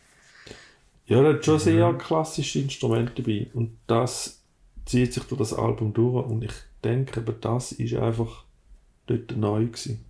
Ja, 1.07 1.21
da 1.23 1.29
hat 1.33 1.43
schon 1.45 1.59
sehr 1.59 1.93
klassische 1.93 2.59
Instrumente 2.59 3.21
dabei 3.23 3.47
und 3.53 3.77
das 3.88 4.41
zieht 4.85 5.13
sich 5.13 5.23
durch 5.23 5.39
das 5.39 5.53
Album 5.53 5.93
durch 5.93 6.25
und 6.27 6.43
ich 6.43 6.51
denke, 6.83 7.19
aber 7.21 7.33
das 7.33 7.71
ist 7.73 7.93
einfach 7.95 8.43
dort 9.07 9.35
neu 9.37 9.65
gewesen. 9.67 10.03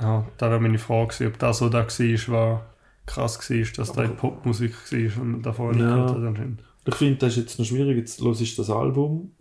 Ja, 0.00 0.26
da 0.38 0.50
wäre 0.50 0.60
meine 0.60 0.78
Frage 0.78 1.08
gewesen, 1.14 1.32
ob 1.32 1.38
das 1.38 1.58
so 1.58 1.68
da 1.68 1.86
war, 1.86 2.28
war 2.28 2.66
krass 3.06 3.50
war, 3.50 3.66
dass 3.76 3.92
da 3.92 4.06
Popmusik 4.08 4.72
war 4.92 5.22
und 5.22 5.42
davor 5.42 5.72
nicht 5.72 5.80
Ja. 5.82 5.94
gehört 5.94 6.10
hat 6.10 6.22
anscheinend. 6.22 6.62
Ich 6.86 6.94
finde, 6.94 7.16
das 7.16 7.32
ist 7.32 7.42
jetzt 7.42 7.58
noch 7.58 7.66
schwierig. 7.66 7.96
Jetzt 7.96 8.20
los 8.20 8.40
ich 8.40 8.54
das 8.56 8.70
Album 8.70 9.32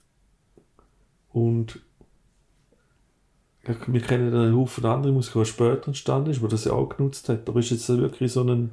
und 1.32 1.80
wir 3.88 4.02
kennen 4.02 4.34
einen 4.34 4.56
Haufen 4.56 4.86
andere 4.86 5.12
Musik, 5.12 5.34
die 5.34 5.46
später 5.46 5.88
entstanden 5.88 6.32
ist, 6.32 6.42
wo 6.42 6.48
das 6.48 6.66
ja 6.66 6.72
auch 6.72 6.88
genutzt 6.90 7.28
hat. 7.30 7.48
Aber 7.50 7.60
ist 7.60 7.70
jetzt 7.72 7.88
wirklich 7.90 8.32
so 8.32 8.44
ein, 8.44 8.72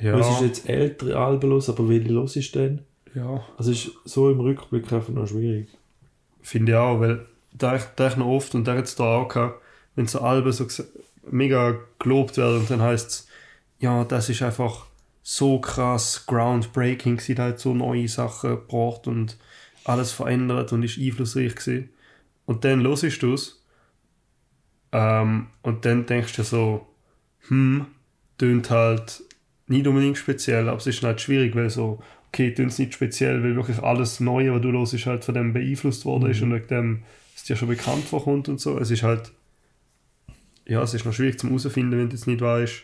Ja, 0.00 0.16
es 0.18 0.28
ist 0.28 0.40
jetzt 0.42 0.68
ältere 0.68 1.16
Alben 1.18 1.50
los, 1.50 1.68
aber 1.68 1.88
welche 1.88 2.12
los 2.12 2.36
ist 2.36 2.54
denn? 2.54 2.80
ja. 3.14 3.42
Also 3.56 3.70
ist 3.72 3.90
so 4.04 4.30
im 4.30 4.40
Rückblick 4.40 4.92
einfach 4.92 5.12
noch 5.12 5.26
schwierig. 5.26 5.68
finde 6.42 6.72
ich 6.72 6.78
auch, 6.78 7.00
weil 7.00 7.26
da 7.58 7.76
ich 7.76 8.16
noch 8.16 8.26
oft 8.26 8.54
und 8.54 8.64
da 8.64 8.76
jetzt 8.76 9.00
da 9.00 9.16
auch 9.16 9.28
gehabt, 9.28 9.62
wenn 9.94 10.06
so 10.06 10.20
Alben 10.20 10.52
so 10.52 10.66
mega 11.30 11.76
gelobt 11.98 12.36
werden 12.36 12.60
und 12.60 12.70
dann 12.70 12.82
heißt 12.82 13.08
es, 13.08 13.28
ja, 13.78 14.04
das 14.04 14.28
ist 14.28 14.42
einfach 14.42 14.86
so 15.22 15.60
krass 15.60 16.24
groundbreaking, 16.26 17.18
sie 17.18 17.34
hat 17.34 17.58
so 17.58 17.74
neue 17.74 18.08
Sachen 18.08 18.50
gebracht 18.50 19.06
und 19.06 19.36
alles 19.84 20.12
verändert 20.12 20.72
und 20.72 20.82
ist 20.82 20.98
einflussreich 20.98 21.54
gewesen. 21.54 21.90
Und 22.44 22.64
dann 22.64 22.82
hörst 22.82 23.22
du 23.22 23.34
es 23.34 23.64
ähm, 24.92 25.48
und 25.62 25.84
dann 25.84 26.06
denkst 26.06 26.36
du 26.36 26.42
so, 26.44 26.86
hm, 27.48 27.86
tönt 28.38 28.70
halt 28.70 29.22
nicht 29.66 29.86
unbedingt 29.86 30.18
speziell, 30.18 30.68
aber 30.68 30.78
es 30.78 30.86
ist 30.86 31.02
halt 31.02 31.20
schwierig, 31.20 31.56
weil 31.56 31.70
so, 31.70 32.00
okay, 32.28 32.54
tönt 32.54 32.72
es 32.72 32.78
nicht 32.78 32.94
speziell, 32.94 33.42
weil 33.42 33.56
wirklich 33.56 33.82
alles 33.82 34.20
Neue, 34.20 34.54
was 34.54 34.62
du 34.62 34.72
hörst, 34.72 34.94
ist 34.94 35.06
halt 35.06 35.24
von 35.24 35.34
dem 35.34 35.52
beeinflusst 35.52 36.04
worden 36.04 36.30
ist 36.30 36.40
und 36.42 36.54
wegen 36.54 36.68
dem 36.68 37.02
es 37.36 37.44
dir 37.44 37.56
schon 37.56 37.68
bekannt 37.68 38.04
vorkommt 38.04 38.48
und 38.48 38.60
so. 38.60 38.78
Es 38.78 38.90
ist 38.90 39.02
halt, 39.02 39.32
ja, 40.66 40.82
es 40.82 40.94
ist 40.94 41.04
noch 41.04 41.12
schwierig 41.12 41.38
zum 41.38 41.50
herausfinden, 41.50 41.98
wenn 41.98 42.08
du 42.08 42.16
jetzt 42.16 42.26
nicht 42.26 42.40
weißt, 42.40 42.82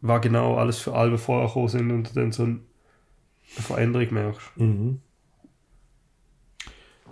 was 0.00 0.20
genau 0.22 0.56
alles 0.56 0.78
für 0.78 0.94
Alben 0.94 1.18
vorher 1.18 1.48
gekommen 1.48 1.68
sind 1.68 1.90
und 1.90 2.08
du 2.08 2.14
dann 2.14 2.32
so 2.32 2.44
eine 2.44 2.60
Veränderung 3.48 4.14
merkst. 4.14 4.56
Mhm. 4.56 5.00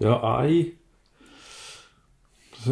Ja, 0.00 0.38
ein. 0.38 0.72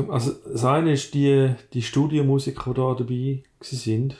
Also, 0.09 0.33
das 0.33 0.65
eine 0.65 0.93
ist 0.93 1.13
die, 1.13 1.55
die 1.73 1.83
Studiomusiker, 1.83 2.73
die 2.73 2.81
da 2.81 2.95
dabei 2.95 3.43
sind. 3.61 4.17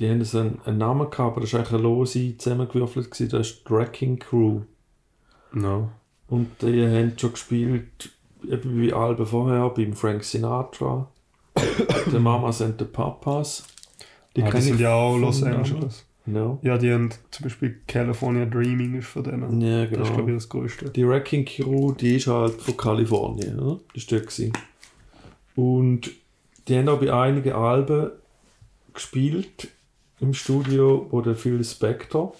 Die 0.00 0.10
haben 0.10 0.22
einen, 0.22 0.60
einen 0.64 0.78
Namen 0.78 1.10
gehabt, 1.10 1.36
aber 1.36 1.40
das 1.40 1.52
war 1.52 1.60
eigentlich 1.60 1.74
eine 1.74 1.82
lose 1.82 2.36
zusammengewürfelt. 2.36 3.10
Das 3.10 3.20
ist 3.20 3.64
die 3.64 3.70
Wrecking 3.70 4.18
Crew. 4.18 4.62
No. 5.52 5.90
Und 6.28 6.50
die 6.62 6.84
haben 6.84 7.16
schon 7.18 7.32
gespielt, 7.32 8.10
eben 8.50 8.80
wie 8.80 8.92
Alben 8.92 9.26
vorher, 9.26 9.70
beim 9.70 9.92
Frank 9.92 10.24
Sinatra, 10.24 11.08
der 12.12 12.20
Mamas 12.20 12.62
and 12.62 12.78
the 12.78 12.84
Papas. 12.84 13.64
Die, 14.36 14.42
ah, 14.42 14.60
sind 14.60 14.80
ja 14.80 14.94
auch 14.94 15.16
Los. 15.16 15.42
Angeles. 15.42 16.04
No. 16.26 16.58
Ja, 16.62 16.78
die 16.78 16.90
haben 16.90 17.10
zum 17.30 17.44
Beispiel 17.44 17.82
California 17.86 18.46
Dreaming 18.46 18.94
ist 18.94 19.08
von 19.08 19.24
denen. 19.24 19.60
Ja, 19.60 19.84
Das 19.84 20.08
ist, 20.08 20.14
glaube 20.14 20.14
genau. 20.14 20.28
ich, 20.28 20.34
das 20.34 20.48
Größte. 20.48 20.90
Die 20.90 21.06
Wrecking 21.06 21.44
Crew, 21.44 21.92
die 21.92 22.16
ist 22.16 22.26
halt 22.26 22.54
von 22.54 22.76
Kalifornien, 22.76 23.58
oder? 23.58 23.80
Das 23.94 24.10
war 24.10 24.20
dort. 24.20 24.58
Und 25.54 26.10
die 26.66 26.78
haben 26.78 26.88
auch 26.88 26.98
bei 26.98 27.12
einigen 27.12 27.52
Alben 27.52 28.10
gespielt 28.94 29.68
im 30.20 30.32
Studio, 30.32 31.06
wo 31.10 31.20
der 31.20 31.34
Phil 31.34 31.62
Spector, 31.62 32.34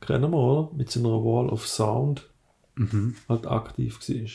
kennen 0.00 0.30
wir, 0.30 0.38
oder? 0.38 0.70
Mit 0.76 0.90
seiner 0.90 1.24
Wall 1.24 1.48
of 1.48 1.66
Sound 1.66 2.28
Mhm. 2.74 3.14
halt 3.28 3.46
aktiv 3.46 3.98
war. 4.00 4.30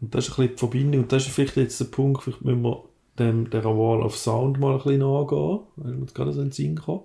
Und 0.00 0.14
das 0.14 0.28
ist 0.28 0.30
ein 0.30 0.36
bisschen 0.36 0.52
die 0.54 0.58
Verbindung. 0.58 1.02
Und 1.02 1.12
das 1.12 1.26
ist 1.26 1.34
vielleicht 1.34 1.56
jetzt 1.56 1.80
der 1.80 1.84
Punkt, 1.86 2.22
vielleicht 2.22 2.44
müssen 2.44 2.62
wir 2.62 2.84
dem, 3.18 3.50
dieser 3.50 3.76
Wall 3.76 4.02
of 4.02 4.16
Sound 4.16 4.58
mal 4.58 4.72
ein 4.72 4.78
bisschen 4.78 5.00
nachgehen, 5.00 5.60
weil 5.76 6.00
jetzt 6.00 6.14
gerade 6.14 6.32
so 6.32 6.40
in 6.40 6.46
den 6.48 6.52
Sinn 6.52 6.76
kam. 6.76 7.00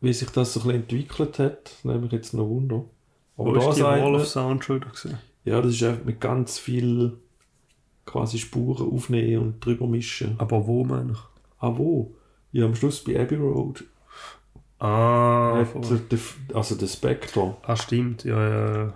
Wie 0.00 0.12
sich 0.12 0.30
das 0.30 0.54
so 0.54 0.60
ein 0.60 0.66
bisschen 0.66 0.82
entwickelt 0.82 1.38
hat, 1.38 1.76
nehme 1.84 2.06
ich 2.06 2.12
jetzt 2.12 2.34
noch 2.34 2.48
Wunder. 2.48 2.84
Wo 3.36 3.52
da 3.52 3.70
ist 3.70 3.76
die 3.76 3.82
Wall 3.82 4.14
of 4.14 4.26
Sound 4.26 4.64
schon 4.64 4.80
gewesen? 4.80 5.18
Ja, 5.44 5.60
das 5.60 5.72
ist 5.72 5.82
einfach 5.82 6.04
mit 6.04 6.20
ganz 6.20 6.58
viel 6.58 7.18
quasi 8.04 8.38
Spuren 8.38 8.90
aufnehmen 8.90 9.42
und 9.42 9.64
drüber 9.64 9.86
mischen. 9.86 10.34
Aber 10.38 10.66
wo, 10.66 10.84
meine 10.84 11.12
ich? 11.12 11.18
Ah, 11.58 11.72
wo? 11.76 12.14
Ja, 12.52 12.66
am 12.66 12.74
Schluss 12.74 13.04
bei 13.04 13.20
Abbey 13.20 13.36
Road. 13.36 13.84
Ah, 14.80 15.62
der, 15.74 15.98
der, 15.98 16.18
also 16.54 16.74
der 16.74 16.86
Spectre. 16.86 17.56
ah 17.62 17.76
stimmt. 17.76 18.24
Ja, 18.24 18.48
ja, 18.48 18.76
ja. 18.76 18.94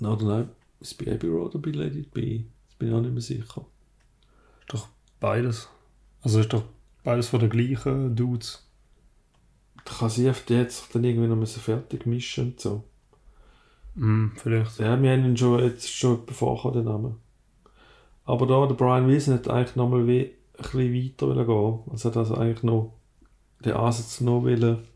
Nein, 0.00 0.12
oder 0.12 0.24
nein, 0.24 0.48
ist 0.80 0.98
bei 0.98 1.12
Abbey 1.12 1.28
Road 1.28 1.54
oder 1.54 1.70
bei 1.70 1.70
It 1.86 2.12
Be? 2.12 2.44
Das 2.66 2.74
bin 2.76 2.88
ich 2.88 2.94
auch 2.94 3.00
nicht 3.00 3.12
mehr 3.12 3.22
sicher. 3.22 3.64
Ist 4.60 4.74
doch 4.74 4.88
beides. 5.20 5.68
Also 6.22 6.40
ist 6.40 6.52
doch 6.52 6.64
beides 7.04 7.28
von 7.28 7.38
der 7.38 7.48
gleichen 7.48 8.16
Dudes. 8.16 8.66
Da 9.84 9.92
kann 9.92 10.10
sie 10.10 10.28
auf 10.28 10.48
jetzt 10.50 10.92
dann 10.94 11.04
irgendwie 11.04 11.28
noch 11.28 11.46
fertig 11.46 12.06
mischen 12.06 12.48
und 12.48 12.60
so. 12.60 12.84
Hm, 13.94 14.32
vielleicht. 14.34 14.80
Ja, 14.80 15.00
wir 15.00 15.12
haben 15.12 15.24
ihn 15.24 15.36
schon, 15.36 15.62
jetzt 15.62 15.90
schon 15.90 16.26
bevor 16.26 16.72
den 16.72 16.84
Namen. 16.84 17.16
Aber 18.24 18.46
da, 18.46 18.66
der 18.66 18.74
Brian 18.74 19.06
Wilson 19.06 19.34
hat 19.34 19.48
eigentlich 19.48 19.76
nochmal 19.76 20.00
ein 20.00 20.30
bisschen 20.56 20.92
weiter 20.92 21.44
gehen. 21.44 21.80
Also 21.90 22.08
hat 22.08 22.16
also 22.16 22.34
eigentlich 22.34 22.62
noch 22.64 22.94
den 23.64 23.74
Ansatz 23.74 24.20
noch 24.20 24.42
wollen. 24.42 24.88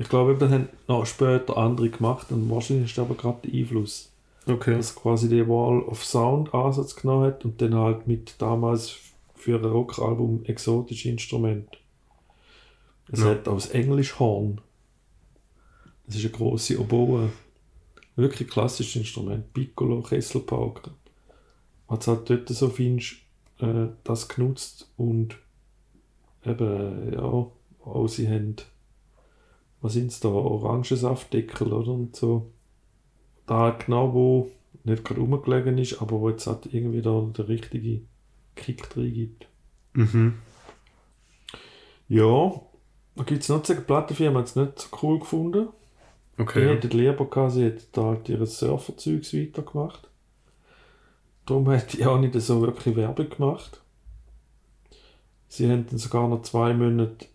Ich 0.00 0.08
glaube, 0.08 0.34
das 0.34 0.50
haben 0.50 0.70
noch 0.88 1.04
später 1.04 1.58
andere 1.58 1.90
gemacht 1.90 2.32
und 2.32 2.48
wahrscheinlich 2.48 2.90
ist 2.90 2.98
aber 2.98 3.14
gerade 3.14 3.46
der 3.46 3.60
Einfluss. 3.60 4.10
Okay. 4.46 4.74
Dass 4.76 4.94
quasi 4.94 5.28
den 5.28 5.46
Wall 5.46 5.82
of 5.82 6.02
Sound 6.02 6.54
Ansatz 6.54 6.96
genommen 6.96 7.26
hat 7.26 7.44
und 7.44 7.60
dann 7.60 7.74
halt 7.74 8.06
mit 8.06 8.34
damals 8.38 8.96
für 9.34 9.58
ein 9.58 9.64
Rockalbum 9.64 10.42
exotische 10.46 11.10
Instrumente. 11.10 11.76
Es 13.12 13.20
Ja. 13.20 13.26
hat 13.26 13.46
aus 13.46 13.66
Englisch 13.66 14.18
Horn. 14.18 14.62
Das 16.06 16.16
ist 16.16 16.24
eine 16.24 16.32
große 16.32 16.80
Oboe. 16.80 17.28
Wirklich 18.16 18.48
klassisches 18.48 18.96
Instrument. 18.96 19.52
Piccolo, 19.52 20.00
Kesselpauker. 20.00 20.92
hat 21.88 22.06
halt 22.06 22.30
dort 22.30 22.48
so 22.48 22.70
findest, 22.70 23.16
äh, 23.58 23.88
das 24.04 24.28
genutzt 24.28 24.90
und 24.96 25.36
eben, 26.46 27.12
ja, 27.12 27.20
auch 27.20 28.06
sie 28.08 28.28
haben, 28.28 28.56
was 29.80 29.94
sind 29.94 30.08
es 30.12 30.20
da, 30.20 30.28
Orangensaftdeckel 30.28 31.72
oder 31.72 31.92
und 31.92 32.14
so. 32.16 32.50
Da 33.46 33.58
halt 33.60 33.86
genau 33.86 34.12
wo 34.12 34.50
nicht 34.84 35.04
gerade 35.04 35.20
rumgelegen 35.20 35.78
ist, 35.78 36.00
aber 36.00 36.20
wo 36.20 36.30
jetzt 36.30 36.46
halt 36.46 36.72
irgendwie 36.72 37.02
da 37.02 37.20
der 37.36 37.48
richtige 37.48 38.02
Kick 38.56 38.88
drin 38.90 39.12
gibt. 39.12 39.48
Mhm. 39.94 40.38
Ja, 42.08 42.60
da 43.16 43.24
gibt 43.24 43.42
es 43.42 43.48
noch 43.48 43.68
eine 43.68 43.80
Plattenfirma, 43.80 44.40
hat 44.40 44.46
es 44.46 44.56
nicht 44.56 44.78
so 44.78 44.88
cool 45.02 45.18
gefunden. 45.18 45.68
Die 46.36 46.42
Okay. 46.42 46.68
hätten 46.68 46.90
lieber 46.90 47.26
gehabt, 47.26 47.52
sie 47.52 47.64
hätten 47.64 47.84
da 47.92 48.04
halt 48.04 48.28
ihre 48.28 48.46
Surferzeugs 48.46 49.34
weitergemacht. 49.34 50.08
Darum 51.46 51.68
hat 51.68 51.92
die 51.92 52.06
auch 52.06 52.18
nicht 52.18 52.34
so 52.40 52.62
wirklich 52.62 52.96
Werbung 52.96 53.28
gemacht. 53.28 53.82
Sie 55.48 55.70
haben 55.70 55.86
dann 55.86 55.98
sogar 55.98 56.28
noch 56.28 56.42
zwei 56.42 56.72
Monate 56.72 57.26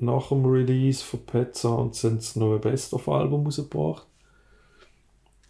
nach 0.00 0.28
dem 0.28 0.44
Release 0.44 1.04
von 1.04 1.24
Pet 1.24 1.54
Sounds 1.54 2.04
haben 2.04 2.20
sie 2.20 2.38
noch 2.38 2.54
ein 2.54 2.60
Best-of-Album 2.60 3.44
rausgebracht. 3.44 4.06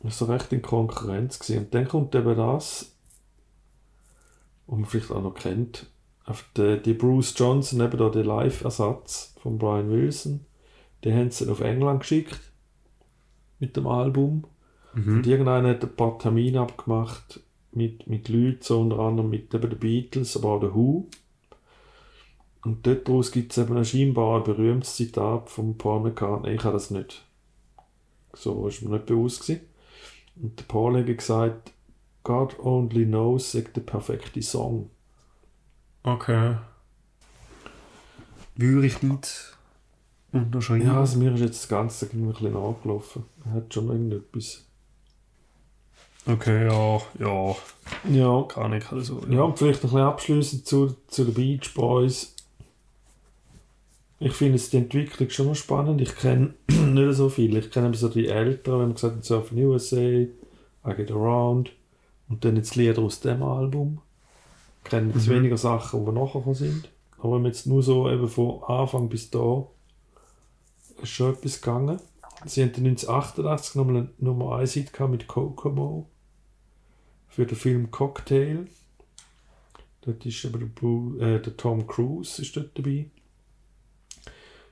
Das 0.00 0.20
war 0.20 0.34
recht 0.34 0.52
in 0.52 0.62
Konkurrenz. 0.62 1.38
Gewesen. 1.38 1.64
Und 1.64 1.74
dann 1.74 1.88
kommt 1.88 2.14
eben 2.14 2.36
das, 2.36 2.96
was 4.66 4.78
man 4.78 4.84
vielleicht 4.84 5.10
auch 5.10 5.22
noch 5.22 5.34
kennt, 5.34 5.86
auf 6.24 6.44
die, 6.56 6.80
die 6.82 6.94
Bruce 6.94 7.34
Johnson, 7.36 7.80
eben 7.80 7.98
da 7.98 8.08
der 8.08 8.24
Live-Ersatz 8.24 9.34
von 9.40 9.58
Brian 9.58 9.90
Wilson. 9.90 10.44
Den 11.04 11.16
haben 11.16 11.30
sie 11.30 11.48
auf 11.48 11.60
England 11.60 12.00
geschickt 12.00 12.40
mit 13.58 13.76
dem 13.76 13.86
Album. 13.86 14.44
Mhm. 14.94 15.18
Und 15.18 15.26
irgendeiner 15.26 15.70
hat 15.70 15.84
ein 15.84 15.96
paar 15.96 16.18
Termine 16.18 16.60
abgemacht 16.60 17.40
mit, 17.72 18.06
mit 18.06 18.28
Leuten, 18.28 18.62
so 18.62 18.80
unter 18.80 18.98
anderem 18.98 19.30
mit 19.30 19.54
eben 19.54 19.70
den 19.70 19.78
Beatles, 19.78 20.36
aber 20.36 20.48
auch 20.48 20.60
den 20.60 20.74
Who. 20.74 21.08
Und 22.66 22.84
dort 22.84 23.06
daraus 23.06 23.30
gibt 23.30 23.52
es 23.52 23.58
eben 23.58 23.76
ein 23.76 23.84
scheinbar 23.84 24.38
ein 24.38 24.42
berühmtes 24.42 24.96
Zitat 24.96 25.48
von 25.50 25.78
Paul 25.78 26.00
McCartney. 26.00 26.50
Ich 26.50 26.64
habe 26.64 26.72
das 26.72 26.90
nicht. 26.90 27.24
So 28.32 28.66
ist 28.66 28.82
mir 28.82 28.90
nicht 28.90 29.06
bewusst 29.06 29.42
gewesen. 29.42 29.60
Und 30.34 30.58
der 30.58 30.64
Paul 30.64 30.98
hat 30.98 31.06
gesagt, 31.06 31.72
God 32.24 32.58
only 32.58 33.06
knows 33.06 33.52
sagt 33.52 33.76
der 33.76 33.82
perfekte 33.82 34.42
Song. 34.42 34.90
Okay. 36.02 36.56
Würde 38.56 38.86
ich 38.88 39.00
nicht 39.00 39.56
unterschreiben. 40.32 40.86
Ja, 40.86 40.98
also 40.98 41.20
mir 41.20 41.34
ist 41.34 41.42
jetzt 41.42 41.62
das 41.62 41.68
Ganze 41.68 42.06
ein 42.06 42.26
bisschen 42.32 42.52
nachgelaufen. 42.52 43.26
Er 43.44 43.52
hat 43.52 43.72
schon 43.72 43.86
irgendetwas. 43.90 44.66
Okay, 46.26 46.66
ja, 46.66 47.00
ja. 47.20 47.56
Ja, 48.10 48.42
Kann 48.48 48.72
ich 48.72 48.90
also. 48.90 49.22
Ja, 49.30 49.42
und 49.42 49.56
vielleicht 49.56 49.78
ein 49.78 49.82
bisschen 49.82 50.00
abschließend 50.00 50.66
zu, 50.66 50.96
zu 51.06 51.26
den 51.26 51.34
Beach 51.34 51.72
Boys. 51.72 52.35
Ich 54.18 54.32
finde 54.32 54.58
die 54.58 54.76
Entwicklung 54.78 55.28
schon 55.30 55.46
noch 55.48 55.54
spannend. 55.54 56.00
Ich 56.00 56.16
kenne 56.16 56.54
nicht 56.68 57.16
so 57.16 57.28
viele. 57.28 57.58
Ich 57.58 57.70
kenne 57.70 57.94
so 57.94 58.08
die 58.08 58.28
Älteren, 58.28 58.78
wenn 58.80 58.86
man 58.88 58.94
gesagt 58.94 59.16
hat, 59.16 59.24
Surfing 59.24 59.64
USA, 59.66 59.96
I 59.96 60.28
Get 60.96 61.10
Around 61.10 61.72
und 62.28 62.44
dann 62.44 62.56
jetzt 62.56 62.76
Lieder 62.76 63.02
aus 63.02 63.20
dem 63.20 63.42
Album. 63.42 64.00
Ich 64.84 64.90
kenne 64.90 65.12
jetzt 65.14 65.26
Mhm. 65.28 65.32
weniger 65.32 65.56
Sachen, 65.58 66.06
die 66.06 66.12
nachher 66.12 66.54
sind. 66.54 66.90
Aber 67.18 67.34
wenn 67.34 67.42
man 67.42 67.50
jetzt 67.52 67.66
nur 67.66 67.82
so 67.82 68.08
eben 68.08 68.28
von 68.28 68.62
Anfang 68.64 69.08
bis 69.08 69.30
da 69.30 69.66
ist 71.02 71.10
schon 71.10 71.34
etwas 71.34 71.60
gegangen. 71.60 72.00
Sie 72.46 72.62
haben 72.62 72.72
dann 72.72 72.84
1988 72.84 73.74
nochmal 73.74 73.96
eine 73.96 74.08
Nummer 74.18 74.56
1 74.56 74.72
Hit 74.74 74.92
mit 75.10 75.26
Kokomo 75.26 76.08
für 77.28 77.44
den 77.46 77.56
Film 77.56 77.90
Cocktail. 77.90 78.66
Dort 80.02 80.24
ist 80.24 80.44
aber 80.46 80.58
der, 80.58 80.66
Bru 80.66 81.18
äh, 81.18 81.40
der 81.40 81.56
Tom 81.56 81.86
Cruise 81.86 82.40
ist 82.40 82.56
dort 82.56 82.70
dabei. 82.78 83.06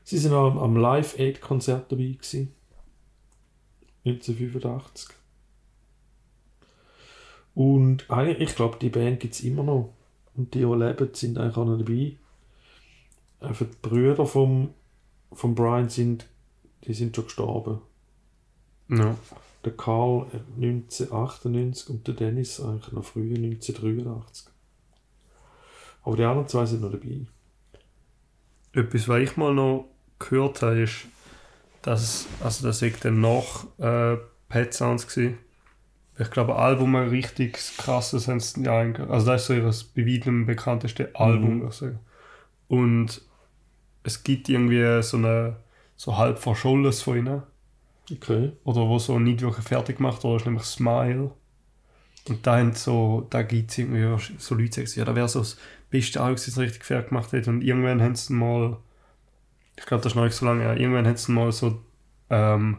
Sie 0.04 0.18
sind 0.18 0.32
auch 0.32 0.50
am, 0.50 0.58
am 0.58 0.76
Live 0.76 1.18
Aid 1.18 1.40
Konzert 1.40 1.90
dabei 1.90 2.04
gewesen. 2.12 2.54
1985. 4.04 5.16
Und 7.54 8.10
eigentlich, 8.10 8.50
ich 8.50 8.56
glaube, 8.56 8.78
die 8.80 8.90
Band 8.90 9.20
gibt 9.20 9.34
es 9.34 9.42
immer 9.42 9.62
noch. 9.62 9.94
Und 10.36 10.54
die, 10.54 10.58
die 10.58 10.64
leben, 10.64 11.14
sind 11.14 11.38
eigentlich 11.38 11.56
auch 11.56 11.64
noch 11.64 11.78
dabei. 11.78 12.16
Einfach 13.40 13.66
die 13.66 13.76
Brüder 13.88 14.26
vom, 14.26 14.74
vom 15.32 15.54
Brian 15.54 15.88
sind, 15.88 16.26
die 16.84 16.94
sind 16.94 17.16
schon 17.16 17.24
gestorben. 17.24 17.80
Ja. 18.88 19.16
Der 19.64 19.72
Karl 19.72 20.26
äh, 20.32 20.62
1998 20.62 21.88
und 21.88 22.06
der 22.06 22.14
Dennis 22.14 22.60
eigentlich 22.60 22.92
noch 22.92 23.04
früher 23.04 23.36
1983. 23.36 24.52
Aber 26.02 26.16
die 26.16 26.24
anderen 26.24 26.48
zwei 26.48 26.66
sind 26.66 26.82
noch 26.82 26.92
dabei. 26.92 27.26
Etwas, 28.72 29.08
was 29.08 29.22
ich 29.22 29.36
mal 29.36 29.54
noch 29.54 29.93
gehört 30.18 30.62
habe, 30.62 30.83
ist, 30.83 31.07
dass, 31.83 32.27
also 32.42 32.66
das 32.66 32.83
ich 32.83 32.98
dann 33.00 33.20
nach 33.20 33.66
äh, 33.79 34.16
Pet 34.48 34.74
Sounds 34.74 35.07
gewesen. 35.07 35.38
Ich 36.18 36.31
glaube, 36.31 36.57
Album 36.57 36.94
ein 36.94 37.09
richtig 37.09 37.59
krasses 37.77 38.29
haben 38.29 38.38
sie 38.38 38.62
ja. 38.62 38.81
Also 39.09 39.27
das 39.27 39.42
ist 39.42 39.46
so 39.48 39.55
ihr 39.55 39.72
bei 39.96 40.07
weitem 40.07 40.46
bekannteste 40.46 41.11
Album. 41.14 41.57
Mhm. 41.57 41.61
würde 41.61 41.70
ich 41.72 41.79
sagen. 41.79 41.98
Und 42.68 43.22
es 44.05 44.22
gibt 44.22 44.48
irgendwie 44.48 45.03
so 45.03 45.16
eine 45.16 45.57
so 45.96 46.16
halb 46.16 46.38
verschollenes 46.38 47.03
von 47.03 47.18
ihnen. 47.18 47.42
Okay. 48.11 48.53
Oder 48.64 48.83
wo 48.83 48.98
so 48.98 49.18
nicht 49.18 49.40
wirklich 49.40 49.66
fertig 49.66 49.96
gemacht 49.96 50.22
wurde, 50.24 50.37
ist 50.37 50.46
nämlich 50.46 50.64
Smile. 50.64 51.31
Und 52.29 52.46
da, 52.46 52.59
haben 52.59 52.74
so, 52.74 53.27
da 53.31 53.42
gibt 53.42 53.70
es 53.70 53.79
irgendwie 53.79 54.22
so 54.38 54.55
Leute, 54.55 54.81
die 54.81 54.87
sagen, 54.87 55.00
ja, 55.00 55.05
da 55.05 55.16
wäre 55.16 55.29
so 55.29 55.40
das 55.40 55.57
beste 55.90 56.20
Album, 56.20 56.37
das 56.37 56.59
richtig 56.59 56.85
fertig 56.85 57.11
gemacht 57.11 57.33
hat. 57.33 57.48
Und 57.48 57.62
irgendwann 57.62 58.03
haben 58.03 58.14
sie 58.14 58.33
mal, 58.33 58.79
ich 59.76 59.87
glaube, 59.87 60.02
das 60.02 60.12
ist 60.12 60.16
noch 60.16 60.24
nicht 60.24 60.37
so 60.37 60.46
lange, 60.46 60.62
her, 60.62 60.76
irgendwann 60.76 61.06
haben 61.06 61.16
sie 61.16 61.32
mal 61.32 61.52
so 61.52 61.80
ähm, 62.30 62.78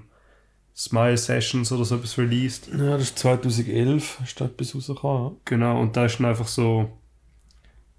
Smile 0.75 1.17
Sessions 1.17 1.71
oder 1.71 1.85
so 1.85 1.95
etwas 1.95 2.17
released. 2.17 2.67
Ja, 2.67 2.97
das 2.97 3.03
ist 3.03 3.19
2011, 3.19 4.19
ist 4.23 4.41
da 4.41 4.45
etwas 4.45 4.75
rausgekommen. 4.75 5.37
Genau, 5.45 5.79
und 5.79 5.95
da 5.95 6.05
ist 6.05 6.19
dann 6.19 6.25
einfach 6.27 6.47
so, 6.47 6.89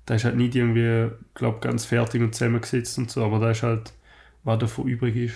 da 0.04 0.14
ist 0.14 0.24
halt 0.24 0.36
nicht 0.36 0.54
irgendwie, 0.54 1.10
glaube 1.34 1.60
ganz 1.60 1.84
fertig 1.84 2.22
und 2.22 2.34
zusammengesetzt 2.34 2.98
und 2.98 3.10
so, 3.10 3.24
aber 3.24 3.38
da 3.38 3.50
ist 3.50 3.62
halt, 3.62 3.92
was 4.44 4.58
davon 4.58 4.86
übrig 4.88 5.16
ist. 5.16 5.34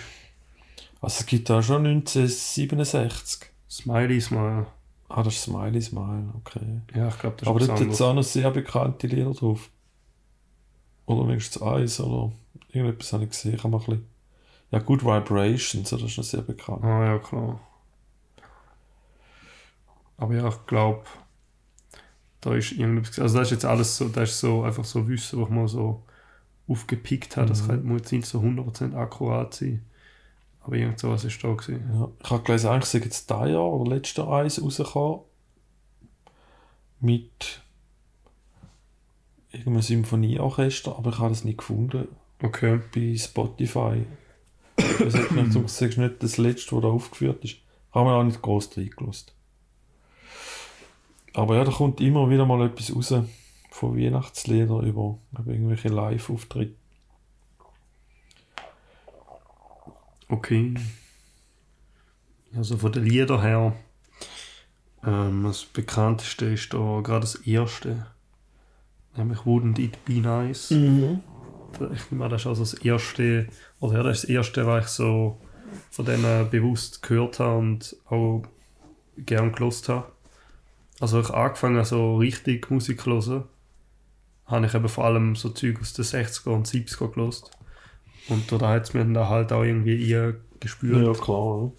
Also 1.01 1.21
es 1.21 1.25
gibt 1.25 1.49
da 1.49 1.63
schon 1.63 1.85
1967. 1.85 3.49
Smiley 3.69 4.21
Smile. 4.21 4.67
Ah, 5.09 5.23
das 5.23 5.35
ist 5.35 5.43
Smiley 5.43 5.81
Smile, 5.81 6.33
okay. 6.35 6.81
Ja, 6.95 7.07
ich 7.07 7.17
glaube, 7.17 7.37
das 7.37 7.43
ist 7.43 7.47
Aber 7.47 7.59
dort 7.59 7.79
hat 7.79 7.87
es 7.87 8.01
auch 8.01 8.13
noch 8.13 8.23
sehr 8.23 8.51
bekannte 8.51 9.07
Lieder 9.07 9.31
drauf. 9.31 9.69
Oder 11.07 11.27
wenigstens 11.27 11.61
eins, 11.61 11.99
oder 11.99 12.31
irgendetwas 12.71 13.13
habe 13.13 13.23
ich 13.23 13.29
gesehen. 13.31 13.55
Ich 13.55 13.63
habe 13.63 13.69
mal 13.69 13.79
ein 13.79 13.85
bisschen... 13.85 14.07
Ja, 14.71 14.79
Good 14.79 15.03
Vibrations, 15.03 15.89
das 15.89 16.01
ist 16.01 16.17
noch 16.17 16.23
sehr 16.23 16.41
bekannt. 16.41 16.83
Ah 16.83 17.05
ja, 17.05 17.19
klar. 17.19 17.59
Aber 20.17 20.33
ja, 20.35 20.47
ich 20.47 20.65
glaube, 20.65 21.03
da 22.39 22.53
ist 22.55 22.71
irgendetwas. 22.71 23.19
Also, 23.19 23.39
das 23.39 23.47
ist 23.47 23.51
jetzt 23.51 23.65
alles 23.65 23.97
so, 23.97 24.07
das 24.07 24.29
ist 24.29 24.39
so 24.39 24.63
einfach 24.63 24.85
so 24.85 25.07
Wissen, 25.07 25.41
was 25.41 25.49
ich 25.49 25.53
mal 25.53 25.67
so 25.67 26.03
aufgepickt 26.67 27.35
habe. 27.37 27.47
Das 27.47 27.63
Mhm. 27.63 27.67
kann, 27.67 27.83
muss 27.83 28.01
jetzt 28.01 28.11
nicht 28.13 28.27
so 28.27 28.39
100% 28.39 28.95
akkurat 28.95 29.53
sein. 29.53 29.85
Aber 30.61 30.75
irgend 30.75 30.99
sowas 30.99 31.25
ist 31.25 31.43
da 31.43 31.51
gewesen. 31.53 31.89
Ja, 31.93 32.09
ich 32.23 32.29
habe 32.29 32.43
gelesen, 32.43 32.69
eigentlich 32.69 32.85
sei 32.85 32.99
jetzt 32.99 33.29
dieses 33.29 33.49
Jahr 33.49 33.63
oder 33.73 33.95
letztes 33.95 34.17
Jahr 34.17 34.31
eins 34.31 34.61
rausgekommen. 34.61 35.21
Mit 36.99 37.61
irgendeinem 39.49 39.81
Symphonieorchester, 39.81 40.95
aber 40.97 41.09
ich 41.09 41.17
habe 41.17 41.29
das 41.29 41.43
nicht 41.43 41.57
gefunden 41.57 42.07
Okay. 42.41 42.79
bei 42.93 43.15
Spotify. 43.17 44.05
Das 44.75 45.13
zum 45.51 45.67
sagst 45.67 45.97
du 45.97 46.01
nicht 46.01 46.23
das 46.23 46.37
letzte, 46.37 46.75
was 46.75 46.81
da 46.81 46.87
aufgeführt 46.87 47.43
ist. 47.43 47.51
Ich 47.53 47.63
habe 47.93 48.09
mir 48.09 48.15
auch 48.15 48.23
nicht 48.23 48.41
groß 48.41 48.77
reingelassen. 48.77 49.31
Aber 51.33 51.55
ja, 51.55 51.63
da 51.63 51.71
kommt 51.71 52.01
immer 52.01 52.29
wieder 52.29 52.45
mal 52.45 52.65
etwas 52.65 52.93
raus 52.95 53.13
von 53.69 53.97
Weihnachtsliedern 53.97 54.85
über, 54.85 55.17
über 55.37 55.51
irgendwelche 55.51 55.89
Live-Auftritte. 55.89 56.75
Okay. 60.27 60.73
Also 62.55 62.77
von 62.77 62.91
den 62.91 63.05
Liedern 63.05 63.41
her, 63.41 63.75
ähm, 65.05 65.43
das 65.43 65.63
bekannteste 65.63 66.45
ist 66.47 66.73
da 66.73 67.01
gerade 67.01 67.21
das 67.21 67.35
erste. 67.35 68.07
Nämlich 69.15 69.39
Wouldn't 69.39 69.79
It 69.79 70.03
Be 70.05 70.15
Nice. 70.15 70.71
Ich 71.93 72.11
an, 72.11 72.29
das 72.29 72.41
ist 72.41 72.47
also 72.47 72.63
das 72.63 72.73
erste, 72.75 73.47
oder 73.79 73.97
ja, 73.97 74.03
das 74.03 74.17
ist 74.17 74.23
das 74.23 74.29
erste, 74.29 74.67
was 74.67 74.85
ich 74.85 74.91
so 74.91 75.39
von 75.89 76.05
denen 76.05 76.49
bewusst 76.49 77.01
gehört 77.01 77.39
habe 77.39 77.57
und 77.57 77.95
auch 78.09 78.43
gern 79.17 79.51
gelost 79.51 79.89
habe. 79.89 80.11
Also 80.99 81.21
ich 81.21 81.29
angefangen 81.29 81.83
so 81.85 82.17
richtig 82.17 82.69
Musik 82.69 83.01
zu 83.01 83.11
hören, 83.11 83.43
habe 84.45 84.65
ich 84.65 84.73
eben 84.73 84.89
vor 84.89 85.05
allem 85.05 85.35
so 85.35 85.49
Zeug 85.49 85.79
aus 85.81 85.93
den 85.93 86.05
60er 86.05 86.49
und 86.49 86.67
70er 86.67 87.11
gelost. 87.11 87.51
Und 88.27 88.51
da 88.51 88.69
hat 88.69 88.83
es 88.83 88.93
mir 88.93 89.05
dann 89.05 89.29
halt 89.29 89.51
auch 89.51 89.63
irgendwie 89.63 90.09
eher 90.09 90.35
gespürt. 90.59 91.05
Ja, 91.05 91.13
klar. 91.13 91.71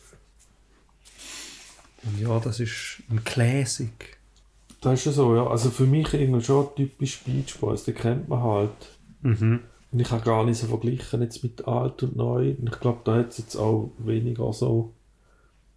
Und 2.04 2.18
ja, 2.18 2.40
das 2.40 2.58
ist 2.58 3.02
ein 3.10 3.22
Classic. 3.22 4.18
Das 4.80 4.94
ist 4.94 5.04
ja 5.04 5.12
so, 5.12 5.36
ja. 5.36 5.46
Also 5.46 5.70
für 5.70 5.86
mich 5.86 6.12
irgendwie 6.12 6.42
schon 6.42 6.74
typisch 6.74 7.20
Beach 7.20 7.56
Boys, 7.60 7.84
den 7.84 7.94
kennt 7.94 8.28
man 8.28 8.42
halt. 8.42 8.98
Mhm. 9.20 9.60
Und 9.92 10.00
ich 10.00 10.10
habe 10.10 10.24
gar 10.24 10.44
nicht 10.44 10.58
so 10.58 10.66
verglichen 10.66 11.20
jetzt 11.22 11.42
mit 11.42 11.68
alt 11.68 12.02
und 12.02 12.16
neu. 12.16 12.54
Und 12.58 12.68
ich 12.72 12.80
glaube, 12.80 13.00
da 13.04 13.16
hat 13.16 13.30
es 13.30 13.38
jetzt 13.38 13.56
auch 13.56 13.92
weniger 13.98 14.52
so 14.52 14.94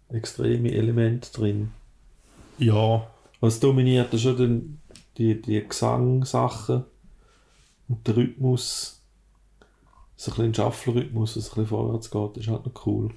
extreme 0.08 0.72
Elemente 0.72 1.30
drin. 1.32 1.70
Ja, 2.58 3.06
Was 3.40 3.60
dominiert 3.60 4.14
ist 4.14 4.22
schon 4.22 4.36
den, 4.38 4.80
die, 5.18 5.40
die 5.42 5.62
Gesangsachen 5.62 6.84
und 7.88 8.06
der 8.08 8.16
Rhythmus. 8.16 9.02
So 10.16 10.30
ein 10.32 10.36
bisschen 10.36 10.54
Shuffle-Rhythmus, 10.54 11.34
dass 11.34 11.42
es 11.44 11.50
ein 11.50 11.54
bisschen 11.56 11.66
vorwärts 11.66 12.10
geht, 12.10 12.36
ist 12.38 12.48
halt 12.48 12.64
noch 12.64 12.86
cool. 12.86 13.10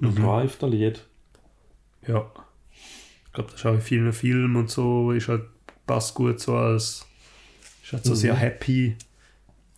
Und 0.00 0.18
Mhm. 0.18 0.22
Drive, 0.22 0.58
der 0.58 0.68
Lied. 0.70 1.06
ja. 2.08 2.28
Ich 3.26 3.32
glaube, 3.34 3.50
das 3.52 3.60
ist 3.60 3.66
auch 3.66 3.72
in 3.74 3.80
vielen 3.80 4.12
Filmen 4.12 4.56
und 4.56 4.68
so, 4.68 5.12
ist 5.12 5.28
halt, 5.28 5.44
passt 5.86 6.14
gut 6.14 6.38
so 6.40 6.54
als, 6.56 7.06
ist 7.82 7.92
halt 7.92 8.04
so 8.04 8.10
Mhm. 8.10 8.16
sehr 8.16 8.34
happy. 8.34 8.96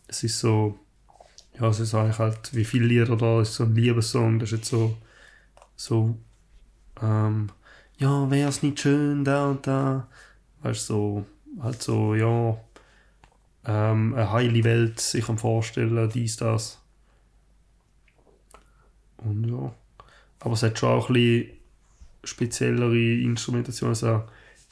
Es 0.06 0.22
ist 0.22 0.38
so, 0.38 0.78
ja, 1.58 1.68
es 1.68 1.80
ist 1.80 1.94
eigentlich 1.94 2.18
halt, 2.18 2.54
wie 2.54 2.64
viele 2.64 2.86
Lieder 2.86 3.16
da, 3.16 3.40
ist 3.40 3.54
so 3.54 3.64
ein 3.64 3.74
Liebessong, 3.74 4.38
das 4.38 4.52
ist 4.52 4.58
jetzt 4.58 4.70
so, 4.70 4.96
so, 5.76 6.16
ähm, 7.00 7.50
ja, 7.98 8.30
wär's 8.30 8.62
nicht 8.62 8.80
schön, 8.80 9.24
da 9.24 9.50
und 9.50 9.66
da. 9.66 10.08
Weißt 10.62 10.90
du, 10.90 10.94
so, 11.56 11.62
halt 11.62 11.82
so, 11.82 12.14
ja, 12.14 12.56
ähm, 13.66 14.14
eine 14.14 14.30
heile 14.30 14.64
Welt 14.64 15.00
sich 15.00 15.28
am 15.28 15.38
vorstellen, 15.38 16.10
dies, 16.10 16.36
das. 16.36 16.80
Und 19.18 19.48
ja. 19.48 19.74
Aber 20.40 20.54
es 20.54 20.62
hat 20.62 20.78
schon 20.78 20.90
auch 20.90 21.08
ein 21.08 21.14
bisschen 21.14 21.50
speziellere 22.24 23.20
Instrumentationen, 23.22 23.94
so 23.94 24.24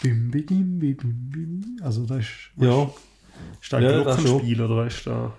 bim, 0.02 0.30
bim, 0.30 0.46
bim, 0.46 0.78
bim, 0.78 1.30
bim. 1.30 1.78
Also 1.82 2.04
das 2.04 2.18
ist, 2.20 2.50
Ja. 2.56 2.90
Ist 3.60 3.72
da 3.72 3.78
Ja, 3.80 3.98
ein 3.98 4.04
das 4.04 4.18
Glockenspiel 4.18 4.62
oder 4.62 4.88
du 4.88 5.10
da? 5.10 5.32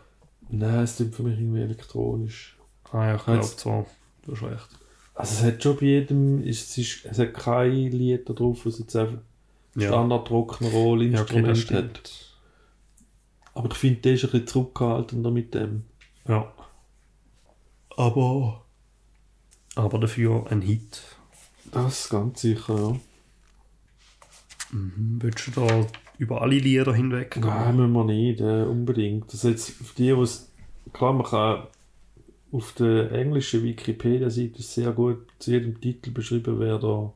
Nein, 0.50 0.84
es 0.84 0.96
klingt 0.96 1.16
für 1.16 1.24
mich 1.24 1.40
irgendwie 1.40 1.62
elektronisch. 1.62 2.58
Ah 2.92 3.08
ja, 3.08 3.16
ich 3.16 3.24
glaube 3.24 3.42
zwar. 3.42 3.86
Du 4.24 4.34
hast 4.34 4.44
recht. 4.44 4.70
Also 5.16 5.34
es 5.34 5.44
hat 5.44 5.64
schon 5.64 5.78
bei 5.78 5.86
jedem, 5.86 6.44
ist, 6.44 6.70
es, 6.70 6.78
ist, 6.78 7.06
es 7.06 7.20
hat 7.20 7.34
kein 7.34 7.92
Lied 7.92 8.28
da 8.28 8.34
drauf, 8.34 8.66
was 8.66 8.80
jetzt 8.80 8.96
einfach 8.96 9.20
Ja, 9.76 9.90
standard 9.90 10.30
rock'n'roll 10.30 11.04
ja 11.04 11.22
okay, 11.22 11.40
Instrument 11.40 11.72
hat. 11.72 12.34
Aber 13.54 13.70
ich 13.70 13.78
finde, 13.78 14.02
der 14.02 14.14
ist 14.14 14.24
ein 14.26 14.32
bisschen 14.32 14.48
zurückgehaltener 14.48 15.32
mit 15.32 15.54
dem. 15.54 15.86
Ja. 16.28 16.52
Aber. 17.96 18.66
Aber 19.76 20.00
dafür 20.00 20.46
ein 20.50 20.62
Hit. 20.62 21.02
Das 21.72 22.06
ist 22.06 22.10
ganz 22.10 22.42
sicher, 22.42 22.76
ja. 22.76 23.00
Mhm. 24.72 25.20
Willst 25.22 25.48
du 25.48 25.52
da 25.52 25.88
über 26.17 26.41
alle 26.41 26.58
Lieder 26.58 26.93
hinweg? 26.93 27.38
Nein, 27.39 27.76
müssen 27.76 27.93
wir 27.93 28.06
nicht, 28.06 28.41
äh, 28.41 28.63
unbedingt. 28.63 29.32
Das 29.34 29.43
jetzt 29.43 29.71
für 29.71 29.95
die, 29.95 30.15
was 30.17 30.52
klar, 30.91 31.13
man 31.13 31.26
kann 31.26 31.63
auf 32.52 32.73
der 32.73 33.12
englischen 33.12 33.63
Wikipedia-Seite 33.63 34.60
ist 34.60 34.73
sehr 34.73 34.91
gut 34.91 35.26
zu 35.39 35.52
jedem 35.52 35.82
Titel 35.82 36.12
beschrieben, 36.12 36.60
wer 36.60 36.78
da 36.78 37.12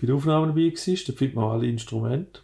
bei 0.00 0.06
der 0.06 0.14
Aufnahme 0.16 0.48
dabei 0.48 0.72
war. 0.72 0.96
Da 1.06 1.12
findet 1.12 1.34
man 1.34 1.44
alle 1.50 1.66
Instrumente. 1.66 2.40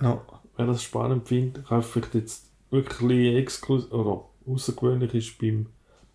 Ja. 0.00 0.20
Wer 0.56 0.66
das 0.66 0.82
spannend 0.82 1.28
findet, 1.28 1.66
kann 1.66 1.82
vielleicht 1.82 2.14
jetzt 2.14 2.50
wirklich 2.70 3.34
exklusiv 3.36 3.92
oder 3.92 4.24
außergewöhnlich 4.46 5.14
ist 5.14 5.38
beim 5.38 5.66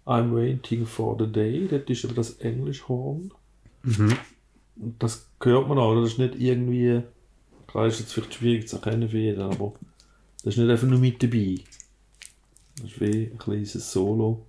I'm 0.05 0.33
Waiting 0.35 0.85
for 0.85 1.15
the 1.19 1.31
Day, 1.31 1.67
dort 1.69 1.89
ist 1.89 2.05
aber 2.05 2.15
das 2.15 2.31
Englischhorn. 2.37 3.31
Mhm. 3.83 4.13
Und 4.77 5.01
das 5.01 5.29
hört 5.41 5.67
man 5.67 5.77
auch, 5.77 5.91
oder? 5.91 6.01
das 6.01 6.11
ist 6.11 6.19
nicht 6.19 6.35
irgendwie, 6.39 7.03
klar 7.71 7.87
ist 7.87 7.99
jetzt 7.99 8.13
vielleicht 8.13 8.33
schwierig 8.35 8.67
zu 8.67 8.77
erkennen 8.77 9.09
für 9.09 9.17
jeden, 9.17 9.41
aber 9.41 9.73
das 10.43 10.53
ist 10.53 10.57
nicht 10.57 10.69
einfach 10.69 10.87
nur 10.87 10.99
mit 10.99 11.21
dabei. 11.23 11.55
Das 12.77 12.85
ist 12.91 13.01
wie 13.01 13.27
ein 13.31 13.37
kleines 13.37 13.91
Solo, 13.91 14.45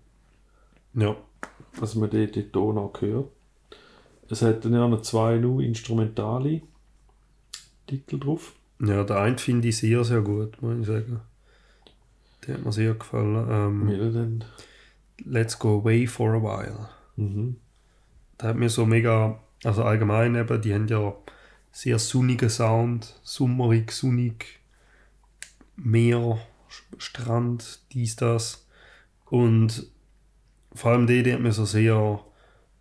Ja. 0.94 1.16
dass 1.80 1.94
man 1.94 2.10
dort 2.10 2.36
den 2.36 2.52
Ton 2.52 2.78
auch 2.78 2.92
hört. 3.00 3.28
Es 4.28 4.40
hat 4.42 4.64
dann 4.64 4.72
ja 4.72 4.88
noch 4.88 5.02
zwei 5.02 5.36
nur 5.36 5.60
instrumentale 5.60 6.62
Titel 7.86 8.18
drauf. 8.18 8.54
Ja, 8.80 9.04
der 9.04 9.18
eine 9.20 9.38
finde 9.38 9.68
ich 9.68 9.76
sehr, 9.76 10.02
sehr 10.04 10.22
gut, 10.22 10.60
muss 10.62 10.80
ich 10.80 10.86
sagen. 10.86 11.20
Der 12.46 12.54
hat 12.54 12.64
mir 12.64 12.72
sehr 12.72 12.94
gefallen. 12.94 13.46
Ähm, 13.50 13.88
Wie 13.88 13.96
denn? 14.12 14.44
Let's 15.24 15.58
Go 15.58 15.78
Away 15.80 16.06
for 16.06 16.30
a 16.34 16.42
While. 16.42 16.88
Mhm. 17.16 17.56
Der 18.40 18.48
hat 18.50 18.56
mir 18.56 18.70
so 18.70 18.86
mega, 18.86 19.38
also 19.62 19.84
allgemein 19.84 20.34
eben, 20.34 20.60
die 20.62 20.74
haben 20.74 20.88
ja 20.88 21.14
sehr 21.72 21.98
sonnigen 21.98 22.50
Sound, 22.50 23.18
summerig, 23.22 23.90
sonnig, 23.92 24.60
Meer, 25.76 26.38
Strand, 26.98 27.80
dies, 27.92 28.14
das. 28.14 28.66
Und 29.24 29.86
vor 30.74 30.92
allem 30.92 31.06
die, 31.06 31.22
die 31.22 31.32
hat 31.32 31.40
mir 31.40 31.52
so 31.52 31.64
sehr 31.64 32.20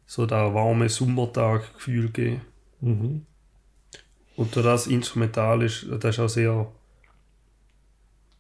so 0.06 0.26
der 0.26 0.54
warme 0.54 0.90
Sommertag 0.90 1.74
Gefühl 1.74 2.08
gegeben. 2.08 2.42
Mhm. 2.82 3.26
Und 4.36 4.56
da 4.56 4.62
das 4.62 4.88
instrumental 4.88 5.62
ist, 5.62 5.88
das 5.90 6.16
ist 6.16 6.20
auch 6.20 6.28
sehr. 6.28 6.52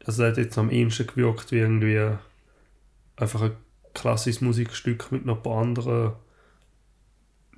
Also, 0.05 0.23
das 0.23 0.31
hat 0.31 0.37
jetzt 0.37 0.57
am 0.57 0.69
ehesten 0.69 1.07
gewirkt 1.07 1.51
wie 1.51 1.59
irgendwie 1.59 2.17
einfach 3.15 3.41
ein 3.41 3.55
klassisches 3.93 4.41
Musikstück 4.41 5.11
mit 5.13 5.25
noch 5.25 5.37
ein 5.37 5.43
paar 5.43 5.61
anderen 5.61 6.13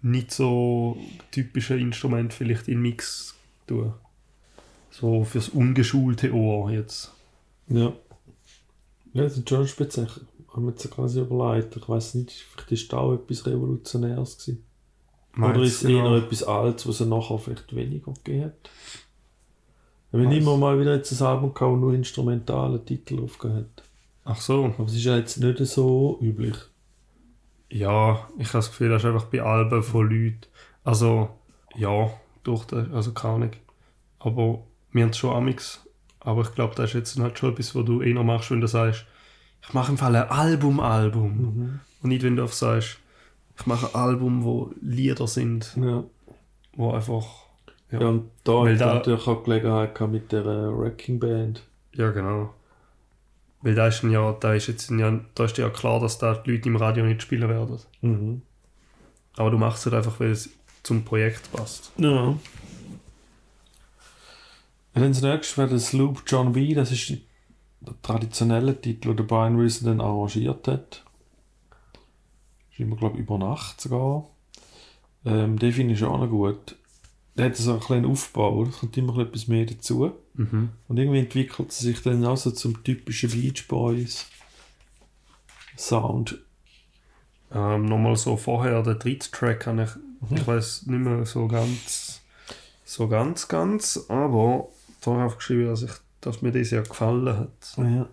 nicht 0.03 0.31
so 0.31 0.97
typischen 1.31 1.79
Instrumenten 1.79 2.31
vielleicht 2.31 2.67
in 2.67 2.81
Mix 2.81 3.35
tun. 3.67 3.93
So 4.91 5.23
fürs 5.23 5.49
ungeschulte 5.49 6.33
Ohr 6.33 6.69
jetzt. 6.71 7.11
Ja. 7.67 7.93
Ja, 9.13 9.23
das 9.23 9.37
ist 9.37 9.49
schon 9.49 9.67
speziell. 9.67 10.05
Ich 10.05 10.47
habe 10.53 10.61
mir 10.61 10.71
jetzt 10.71 10.91
gerade 10.91 11.19
überlegt. 11.19 11.75
Ich 11.75 11.89
weiß 11.89 12.15
nicht, 12.15 12.31
vielleicht 12.31 12.71
ist 12.71 12.93
da 12.93 12.97
auch 12.97 13.13
etwas 13.13 13.45
Revolutionäres 13.45 14.37
gewesen. 14.37 14.63
Oder 15.35 15.47
Meinst 15.47 15.63
ist 15.63 15.83
es 15.83 15.89
eher 15.89 16.03
noch? 16.03 16.17
etwas 16.17 16.43
Altes, 16.43 16.87
was 16.87 16.99
er 16.99 17.07
nachher 17.07 17.39
vielleicht 17.39 17.75
weniger 17.75 18.13
gegeben 18.13 18.45
hat? 18.45 18.69
Wenn 20.11 20.27
Weiß. 20.27 20.37
immer 20.37 20.57
mal 20.57 20.79
wieder 20.79 20.95
jetzt 20.95 21.11
ein 21.11 21.25
Album 21.25 21.53
gehabt, 21.55 21.73
das 21.73 21.79
nur 21.79 21.93
instrumentale 21.93 22.83
Titel 22.85 23.27
hat. 23.27 23.83
Ach 24.25 24.39
so. 24.39 24.65
Aber 24.65 24.85
es 24.85 24.93
ist 24.93 25.05
ja 25.05 25.17
jetzt 25.17 25.37
nicht 25.37 25.57
so 25.65 26.19
üblich. 26.21 26.55
Ja, 27.73 28.27
ich 28.37 28.47
habe 28.49 28.57
das 28.59 28.69
Gefühl, 28.69 28.89
das 28.89 29.03
ist 29.03 29.07
einfach 29.09 29.25
bei 29.25 29.41
Alben 29.41 29.81
von 29.83 30.09
Leuten. 30.09 30.41
Also, 30.83 31.29
ja, 31.75 32.09
durch 32.43 32.65
das, 32.65 32.91
also 32.91 33.13
keine 33.13 33.33
Ahnung. 33.35 33.51
Aber 34.19 34.63
wir 34.91 35.03
haben 35.03 35.09
es 35.09 35.17
schon 35.17 35.35
amix. 35.35 35.85
Aber 36.19 36.41
ich 36.41 36.53
glaube, 36.53 36.75
das 36.75 36.91
ist 36.91 36.93
jetzt 36.93 37.19
halt 37.19 37.37
schon 37.39 37.51
etwas, 37.53 37.75
was 37.75 37.85
du 37.85 38.01
eher 38.01 38.23
machst, 38.23 38.51
wenn 38.51 38.61
du 38.61 38.67
sagst, 38.67 39.05
ich 39.61 39.73
mache 39.73 39.91
im 39.91 39.97
Fall 39.97 40.15
ein 40.15 40.29
Album-Album. 40.29 41.37
Mhm. 41.37 41.79
Und 42.01 42.09
nicht, 42.09 42.23
wenn 42.23 42.35
du 42.35 42.43
einfach 42.43 42.55
sagst, 42.55 42.99
ich 43.57 43.65
mache 43.65 43.87
ein 43.87 43.95
Album, 44.01 44.43
wo 44.43 44.71
Lieder 44.81 45.27
sind, 45.27 45.75
Ja. 45.81 46.03
wo 46.75 46.91
einfach. 46.91 47.25
Ja, 47.91 48.01
ja. 48.01 48.07
und 48.07 48.29
da 48.43 48.67
er 48.67 48.75
da- 48.75 48.93
natürlich 48.95 49.27
auch 49.27 49.43
Gelegenheit 49.43 49.99
mit 50.01 50.31
der 50.31 50.45
äh, 50.45 50.77
Wrecking 50.77 51.19
Band. 51.19 51.63
ja 51.93 52.11
genau. 52.11 52.53
Weil 53.63 53.75
da 53.75 53.87
ist 53.87 54.03
ja, 54.03 54.33
da 54.33 54.53
ist 54.53 54.67
jetzt 54.67 54.91
ja, 54.91 55.19
da 55.35 55.45
ist 55.45 55.57
ja 55.57 55.69
klar, 55.69 56.01
dass 56.01 56.17
da 56.17 56.35
die 56.35 56.51
Leute 56.51 56.67
im 56.67 56.75
Radio 56.75 57.05
nicht 57.05 57.21
spielen 57.21 57.47
werden. 57.47 57.79
Mhm. 58.01 58.41
Aber 59.37 59.51
du 59.51 59.57
machst 59.57 59.87
es 59.87 59.93
einfach, 59.93 60.19
weil 60.19 60.31
es 60.31 60.49
zum 60.83 61.05
Projekt 61.05 61.49
passt. 61.53 61.93
Ja. 61.97 62.23
Und 62.23 62.39
dann 64.93 65.13
das 65.13 65.21
nächste 65.21 65.57
wäre 65.57 65.69
das 65.69 65.93
Loop 65.93 66.23
John 66.27 66.51
B. 66.51 66.73
Das 66.73 66.91
ist 66.91 67.09
der 67.79 67.93
traditionelle 68.01 68.79
Titel, 68.79 69.07
den 69.09 69.17
der 69.17 69.23
Brian 69.23 69.57
Wilson 69.57 69.87
dann 69.87 70.01
arrangiert 70.01 70.67
hat. 70.67 71.05
Ist 72.69 72.81
immer, 72.81 72.97
glaube 72.97 73.15
ich, 73.15 73.21
über 73.21 73.37
Nacht 73.37 73.79
sogar. 73.79 74.27
Ähm, 75.25 75.57
den 75.57 75.71
finde 75.71 75.93
ich 75.93 76.03
auch 76.03 76.19
noch 76.19 76.29
gut. 76.29 76.75
Der 77.37 77.45
hat 77.45 77.55
so 77.55 77.71
einen 77.71 77.79
kleinen 77.79 78.05
Aufbau, 78.11 78.63
es 78.63 78.79
kommt 78.79 78.97
immer 78.97 79.17
etwas 79.19 79.47
mehr 79.47 79.65
dazu. 79.65 80.11
Mhm. 80.35 80.69
Und 80.87 80.97
irgendwie 80.97 81.19
entwickelt 81.19 81.69
es 81.69 81.79
sich 81.79 82.01
dann 82.01 82.25
auch 82.25 82.37
so 82.37 82.51
zum 82.51 82.83
typischen 82.83 83.29
Beach 83.31 83.67
Boys 83.67 84.25
Sound. 85.77 86.39
Ähm, 87.51 87.85
nochmal 87.85 88.15
so 88.15 88.35
vorher, 88.37 88.81
der 88.83 88.95
dritte 88.95 89.29
Track 89.29 89.67
habe 89.67 89.83
ich, 89.83 90.37
ich 90.39 90.47
weiß 90.47 90.87
nicht 90.87 90.99
mehr 90.99 91.25
so 91.25 91.47
ganz, 91.47 92.21
so 92.83 93.07
ganz, 93.07 93.47
ganz, 93.47 94.05
aber 94.07 94.69
da 95.01 95.11
habe 95.11 95.19
ich 95.21 95.25
aufgeschrieben, 95.27 95.67
dass, 95.67 95.83
ich, 95.83 95.91
dass 96.21 96.41
mir 96.41 96.51
das 96.51 96.71
ja 96.71 96.81
gefallen 96.81 97.37
hat. 97.37 97.49
Ja, 97.77 98.07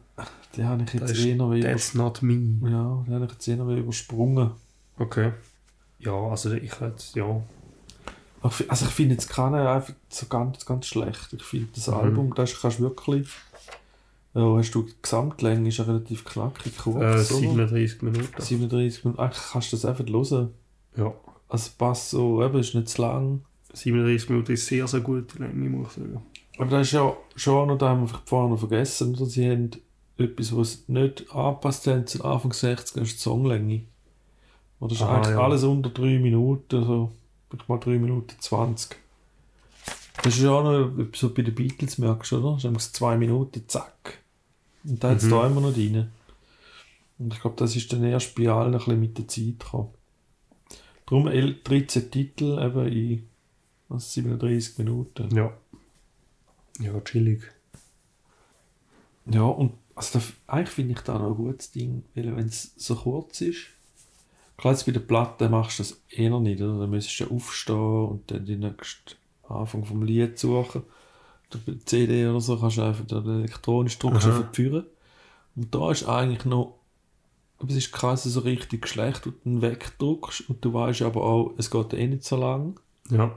den 0.56 0.66
habe 0.66 0.82
ich 0.82 1.00
Das 1.00 1.10
jetzt 1.10 1.24
eher 1.24 1.36
noch 1.36 1.52
über, 1.52 1.60
That's 1.62 1.94
not 1.94 2.22
me. 2.22 2.58
ja, 2.70 3.04
den 3.06 3.14
habe 3.14 3.24
ich 3.26 3.32
jetzt 3.32 3.48
eher 3.48 3.56
noch 3.56 3.70
übersprungen. 3.74 4.50
Okay. 4.98 5.32
Ja, 5.98 6.12
also 6.12 6.52
ich 6.52 6.80
hätte, 6.80 7.02
ja. 7.18 7.42
Also 8.42 8.86
ich 8.86 8.92
finde 8.92 9.14
jetzt 9.14 9.28
keine 9.28 9.68
einfach 9.68 9.92
so 10.08 10.26
ganz, 10.26 10.64
ganz 10.64 10.86
schlecht. 10.86 11.32
Ich 11.32 11.42
finde 11.42 11.68
das 11.74 11.88
Mhm. 11.88 11.94
Album, 11.94 12.34
das 12.34 12.58
kannst 12.60 12.78
du 12.78 12.84
wirklich. 12.84 13.28
Ja, 14.32 14.56
hast 14.56 14.70
du 14.70 14.82
die 14.82 14.94
Gesamtlänge 15.02 15.68
ist 15.68 15.78
ja 15.78 15.84
relativ 15.84 16.24
knackig 16.24 16.78
kurz. 16.78 16.96
Äh, 16.96 16.98
oder? 17.00 17.18
37 17.18 18.02
Minuten. 18.02 18.40
37 18.40 19.04
Minuten. 19.04 19.20
Eigentlich 19.20 19.42
kannst 19.52 19.72
du 19.72 19.76
das 19.76 19.84
einfach 19.84 20.06
hören. 20.06 20.50
Ja. 20.96 21.06
Also 21.48 21.64
es 21.66 21.68
passt 21.70 22.10
so, 22.10 22.42
eben, 22.44 22.58
ist 22.60 22.74
nicht 22.74 22.88
zu 22.88 23.02
lang. 23.02 23.42
37 23.72 24.30
Minuten 24.30 24.52
ist 24.52 24.66
sehr, 24.66 24.86
sehr 24.86 25.00
gute 25.00 25.38
Länge, 25.38 25.68
muss 25.68 25.88
ich 25.96 26.02
sagen. 26.04 26.22
Aber 26.58 26.70
das 26.70 26.86
ist 26.88 26.92
ja 26.92 27.12
schon 27.36 27.54
auch 27.54 27.66
noch, 27.66 27.78
da 27.78 27.88
haben 27.90 28.02
wir 28.02 28.20
vorhin 28.24 28.50
noch 28.52 28.58
vergessen, 28.58 29.14
oder? 29.16 29.26
sie 29.26 29.50
haben 29.50 29.70
etwas, 30.18 30.54
was 30.56 30.84
nicht 30.88 31.30
angepasst 31.34 31.86
haben 31.88 32.06
zu 32.06 32.24
Anfang 32.24 32.52
60 32.52 33.02
ist 33.02 33.14
die 33.14 33.18
Songlänge. 33.22 33.82
Oder 34.78 34.92
ist 34.92 35.02
Ah, 35.02 35.16
eigentlich 35.16 35.34
ja. 35.34 35.40
alles 35.42 35.64
unter 35.64 35.90
3 35.90 36.18
Minuten, 36.20 36.82
ich 36.82 37.19
mal 37.68 37.78
3 37.78 37.98
Minuten 37.98 38.34
20. 38.38 38.96
Das 40.22 40.34
ist 40.36 40.42
ja 40.42 40.50
auch 40.50 40.62
noch 40.64 40.90
was 40.96 41.34
bei 41.34 41.42
den 41.42 41.54
Beatles 41.54 41.98
merkst, 41.98 42.32
oder? 42.34 42.58
Das 42.62 42.64
ist 42.86 42.96
2 42.96 43.16
Minuten, 43.16 43.64
zack. 43.68 44.18
Und 44.84 45.02
da 45.02 45.10
hat 45.10 45.18
es 45.18 45.24
Mhm. 45.24 45.30
da 45.30 45.46
immer 45.46 45.60
noch 45.62 45.76
rein. 45.76 46.10
Und 47.18 47.34
ich 47.34 47.40
glaube, 47.40 47.56
das 47.56 47.76
ist 47.76 47.92
dann 47.92 48.04
erst 48.04 48.34
bei 48.34 48.48
allen 48.48 48.72
ein 48.74 48.78
bisschen 48.78 49.00
mit 49.00 49.18
der 49.18 49.28
Zeit 49.28 49.58
gekommen. 49.60 49.90
Darum 51.06 51.26
el- 51.28 51.58
13 51.62 52.10
Titel 52.10 52.58
eben 52.62 52.86
in 52.88 53.28
was, 53.88 54.12
37 54.14 54.78
Minuten. 54.78 55.34
Ja. 55.34 55.52
Ja, 56.78 57.00
chillig. 57.00 57.42
Ja, 59.26 59.42
und 59.42 59.72
also 59.94 60.18
da, 60.18 60.24
eigentlich 60.46 60.70
finde 60.74 60.92
ich 60.94 61.00
da 61.00 61.18
noch 61.18 61.28
ein 61.30 61.34
gutes 61.36 61.70
Ding, 61.72 62.04
weil 62.14 62.34
wenn 62.36 62.46
es 62.46 62.72
so 62.76 62.94
kurz 62.94 63.40
ist, 63.42 63.58
klar 64.60 64.74
jetzt 64.74 64.86
bei 64.86 64.92
der 64.92 65.00
Platte 65.00 65.48
machst 65.48 65.78
du 65.78 65.82
das 65.82 66.02
eher 66.08 66.38
nicht, 66.38 66.60
oder? 66.60 66.80
Dann 66.80 66.90
müsstest 66.90 67.30
du 67.30 67.34
aufstehen 67.34 67.76
und 67.76 68.30
dann 68.30 68.44
den 68.44 68.60
nächsten 68.60 69.16
Anfang 69.48 69.84
vom 69.84 70.02
Lied 70.02 70.38
suchen. 70.38 70.82
Oder 71.50 71.60
bei 71.66 71.72
der 71.72 71.86
CD 71.86 72.26
oder 72.28 72.40
so 72.40 72.58
kannst 72.58 72.76
du 72.76 72.82
einfach 72.82 73.06
dann 73.06 73.26
elektronisch 73.40 73.98
drückst 73.98 74.26
Aha. 74.26 74.38
auf 74.38 74.50
die 74.50 74.54
Führer. 74.54 74.84
Und 75.56 75.74
da 75.74 75.90
ist 75.90 76.06
eigentlich 76.06 76.44
noch, 76.44 76.78
aber 77.58 77.70
es 77.70 77.76
ist 77.76 77.92
krass 77.92 78.24
so 78.24 78.40
richtig 78.40 78.86
schlecht, 78.86 79.26
und 79.26 79.36
du 79.44 79.50
dann 79.50 79.62
wegdrückst 79.62 80.48
und 80.48 80.64
du 80.64 80.72
weißt 80.72 81.02
aber 81.02 81.22
auch, 81.22 81.54
es 81.56 81.70
geht 81.70 81.92
eh 81.94 82.06
nicht 82.06 82.24
so 82.24 82.36
lang. 82.36 82.78
Ja. 83.10 83.36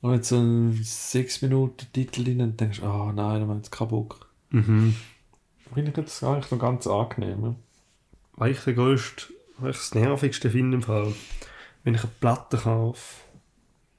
Und 0.00 0.14
jetzt 0.14 0.28
so 0.28 0.36
ein 0.36 0.78
6 0.82 1.42
Minuten 1.42 1.86
Titel 1.92 2.24
drin 2.24 2.40
und 2.40 2.60
denkst, 2.60 2.82
ah 2.82 3.12
nein, 3.14 3.40
dann 3.40 3.48
haben 3.48 3.56
jetzt 3.56 3.70
keinen 3.70 3.88
Bock. 3.88 4.28
Mhm. 4.50 4.96
Finde 5.72 5.90
ich 5.90 5.96
jetzt 5.96 6.22
eigentlich 6.22 6.50
noch 6.50 6.58
ganz 6.58 6.86
angenehm. 6.86 7.44
Ja? 7.44 7.54
Weil 8.34 8.50
ich 8.50 8.60
der 8.60 8.74
grösste, 8.74 9.32
weil 9.62 9.70
ich 9.70 9.76
das 9.78 9.94
nervigste 9.94 10.50
finde 10.50 10.76
im 10.76 10.82
Fall, 10.82 11.12
wenn 11.84 11.94
ich 11.94 12.02
eine 12.02 12.12
Platte 12.20 12.56
kaufe, 12.58 13.00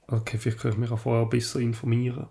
okay, 0.08 0.38
vielleicht 0.38 0.60
kann 0.60 0.72
ich 0.72 0.78
mich 0.78 0.92
auch 0.92 1.00
vorher 1.00 1.26
besser 1.26 1.60
informieren. 1.60 2.28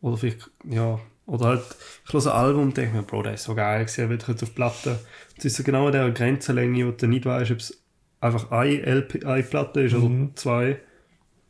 Oder 0.00 0.16
vielleicht, 0.16 0.50
ja, 0.68 0.98
oder 1.26 1.46
halt, 1.46 1.62
ich 2.06 2.12
höre 2.12 2.26
ein 2.26 2.32
Album 2.32 2.62
und 2.64 2.76
denke 2.76 2.96
mir, 2.96 3.02
Bro, 3.02 3.22
das 3.22 3.40
ist 3.40 3.44
so 3.44 3.54
geil 3.54 3.84
gewesen, 3.84 4.10
will 4.10 4.18
ich 4.20 4.28
jetzt 4.28 4.42
auf 4.42 4.54
Platte. 4.54 4.98
Es 5.38 5.44
ist 5.46 5.56
so 5.56 5.62
genau 5.62 5.86
an 5.86 5.92
dieser 5.92 6.10
Grenzenlänge, 6.10 6.86
wo 6.86 6.90
du 6.90 7.06
nicht 7.06 7.24
weißt, 7.24 7.50
ob 7.52 7.58
es 7.58 7.82
einfach 8.20 8.50
eine, 8.50 8.82
LP, 8.82 9.24
eine 9.24 9.42
Platte 9.42 9.80
ist 9.80 9.94
oder 9.94 10.08
Mhm. 10.08 10.36
zwei. 10.36 10.80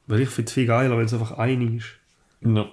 Weil 0.06 0.20
ich 0.20 0.28
finde 0.28 0.48
es 0.48 0.52
viel 0.54 0.66
geiler, 0.66 0.96
wenn 0.98 1.06
es 1.06 1.12
einfach 1.14 1.32
eine 1.38 1.76
ist. 1.76 1.86
Ja. 2.42 2.68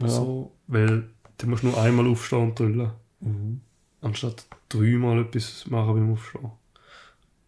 ja. 0.00 0.08
So, 0.08 0.52
weil 0.68 1.08
du 1.38 1.46
musst 1.48 1.64
nur 1.64 1.80
einmal 1.80 2.06
aufstehen 2.06 2.42
und 2.42 2.58
drüllen. 2.58 2.92
Mhm. 3.20 3.60
anstatt 4.00 4.46
dreimal 4.68 5.20
etwas 5.20 5.66
machen 5.68 5.94
beim 5.94 6.12
Aufstehen. 6.12 6.50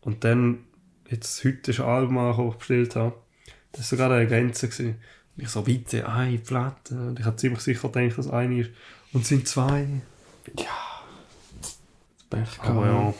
Und 0.04 0.24
dann, 0.24 0.64
jetzt 1.08 1.44
heute 1.44 1.70
ist 1.70 1.80
ein 1.80 1.86
Album 1.86 2.18
angekommen, 2.18 2.48
das 2.48 2.54
ich 2.54 2.58
bestellt 2.58 2.96
habe, 2.96 3.14
das 3.72 3.80
war 3.80 3.98
sogar 3.98 4.10
eine 4.16 4.28
Grenze. 4.28 4.68
Gewesen. 4.68 5.00
Und 5.36 5.42
ich 5.42 5.48
so, 5.48 5.62
bitte, 5.62 6.08
eine 6.08 6.38
Platte. 6.38 6.94
Und 6.94 7.18
ich 7.18 7.24
habe 7.24 7.36
ziemlich 7.36 7.60
sicher 7.60 7.88
gedacht, 7.88 8.18
dass 8.18 8.28
eine 8.28 8.60
ist. 8.60 8.70
Und 9.12 9.22
es 9.22 9.28
sind 9.28 9.48
zwei. 9.48 9.88
Das 10.54 11.78
Pech 12.30 12.60
Aber 12.60 12.82
gehabt. 12.82 12.86
ja. 12.86 13.14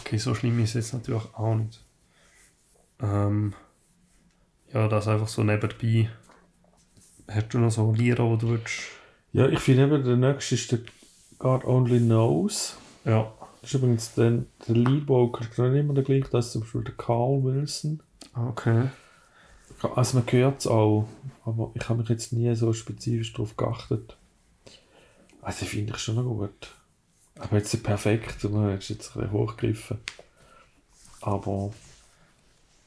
Okay, 0.00 0.18
so 0.18 0.34
schlimm 0.34 0.58
ist 0.58 0.70
es 0.70 0.74
jetzt 0.74 0.92
natürlich 0.92 1.24
auch 1.34 1.54
nicht. 1.54 1.82
Ähm, 3.00 3.54
ja, 4.72 4.88
das 4.88 5.08
einfach 5.08 5.28
so 5.28 5.42
nebenbei. 5.42 6.10
Hast 7.30 7.54
du 7.54 7.58
noch 7.58 7.70
so 7.70 7.92
Lieder, 7.92 8.28
die 8.30 8.38
du 8.38 8.48
willst? 8.50 8.80
Ja, 9.32 9.48
ich 9.48 9.60
finde 9.60 9.84
eben, 9.84 10.04
der 10.04 10.16
nächste 10.16 10.54
ist 10.56 10.72
der 10.72 10.80
God 11.38 11.64
Only 11.64 12.00
Knows. 12.00 12.76
Ja. 13.04 13.32
Das 13.64 13.72
ist 13.72 13.80
übrigens 13.80 14.12
dann, 14.12 14.46
der 14.68 14.74
Lead 14.74 15.08
Vocal 15.08 15.48
ist 15.48 15.58
nicht 15.58 15.80
immer 15.80 15.94
der 15.94 16.04
gleiche, 16.04 16.28
das 16.28 16.48
ist 16.48 16.52
zum 16.52 16.60
Beispiel 16.60 16.84
der 16.84 16.94
Carl 16.96 17.42
Wilson. 17.42 18.02
Okay. 18.34 18.90
Also 19.94 20.18
man 20.18 20.30
hört 20.30 20.60
es 20.60 20.66
auch, 20.66 21.08
aber 21.46 21.70
ich 21.72 21.88
habe 21.88 22.00
mich 22.00 22.10
jetzt 22.10 22.34
nie 22.34 22.54
so 22.56 22.74
spezifisch 22.74 23.32
darauf 23.32 23.56
geachtet. 23.56 24.18
Also 25.40 25.64
finde 25.64 25.94
ich 25.94 25.98
schon 25.98 26.16
noch 26.16 26.24
gut. 26.24 26.74
Aber 27.38 27.56
jetzt 27.56 27.72
nicht 27.72 27.84
perfekt, 27.84 28.38
sondern 28.38 28.76
ist 28.76 28.90
jetzt 28.90 29.16
ein 29.16 29.22
bisschen 29.22 29.32
hochgegriffen. 29.32 29.96
Aber 31.22 31.72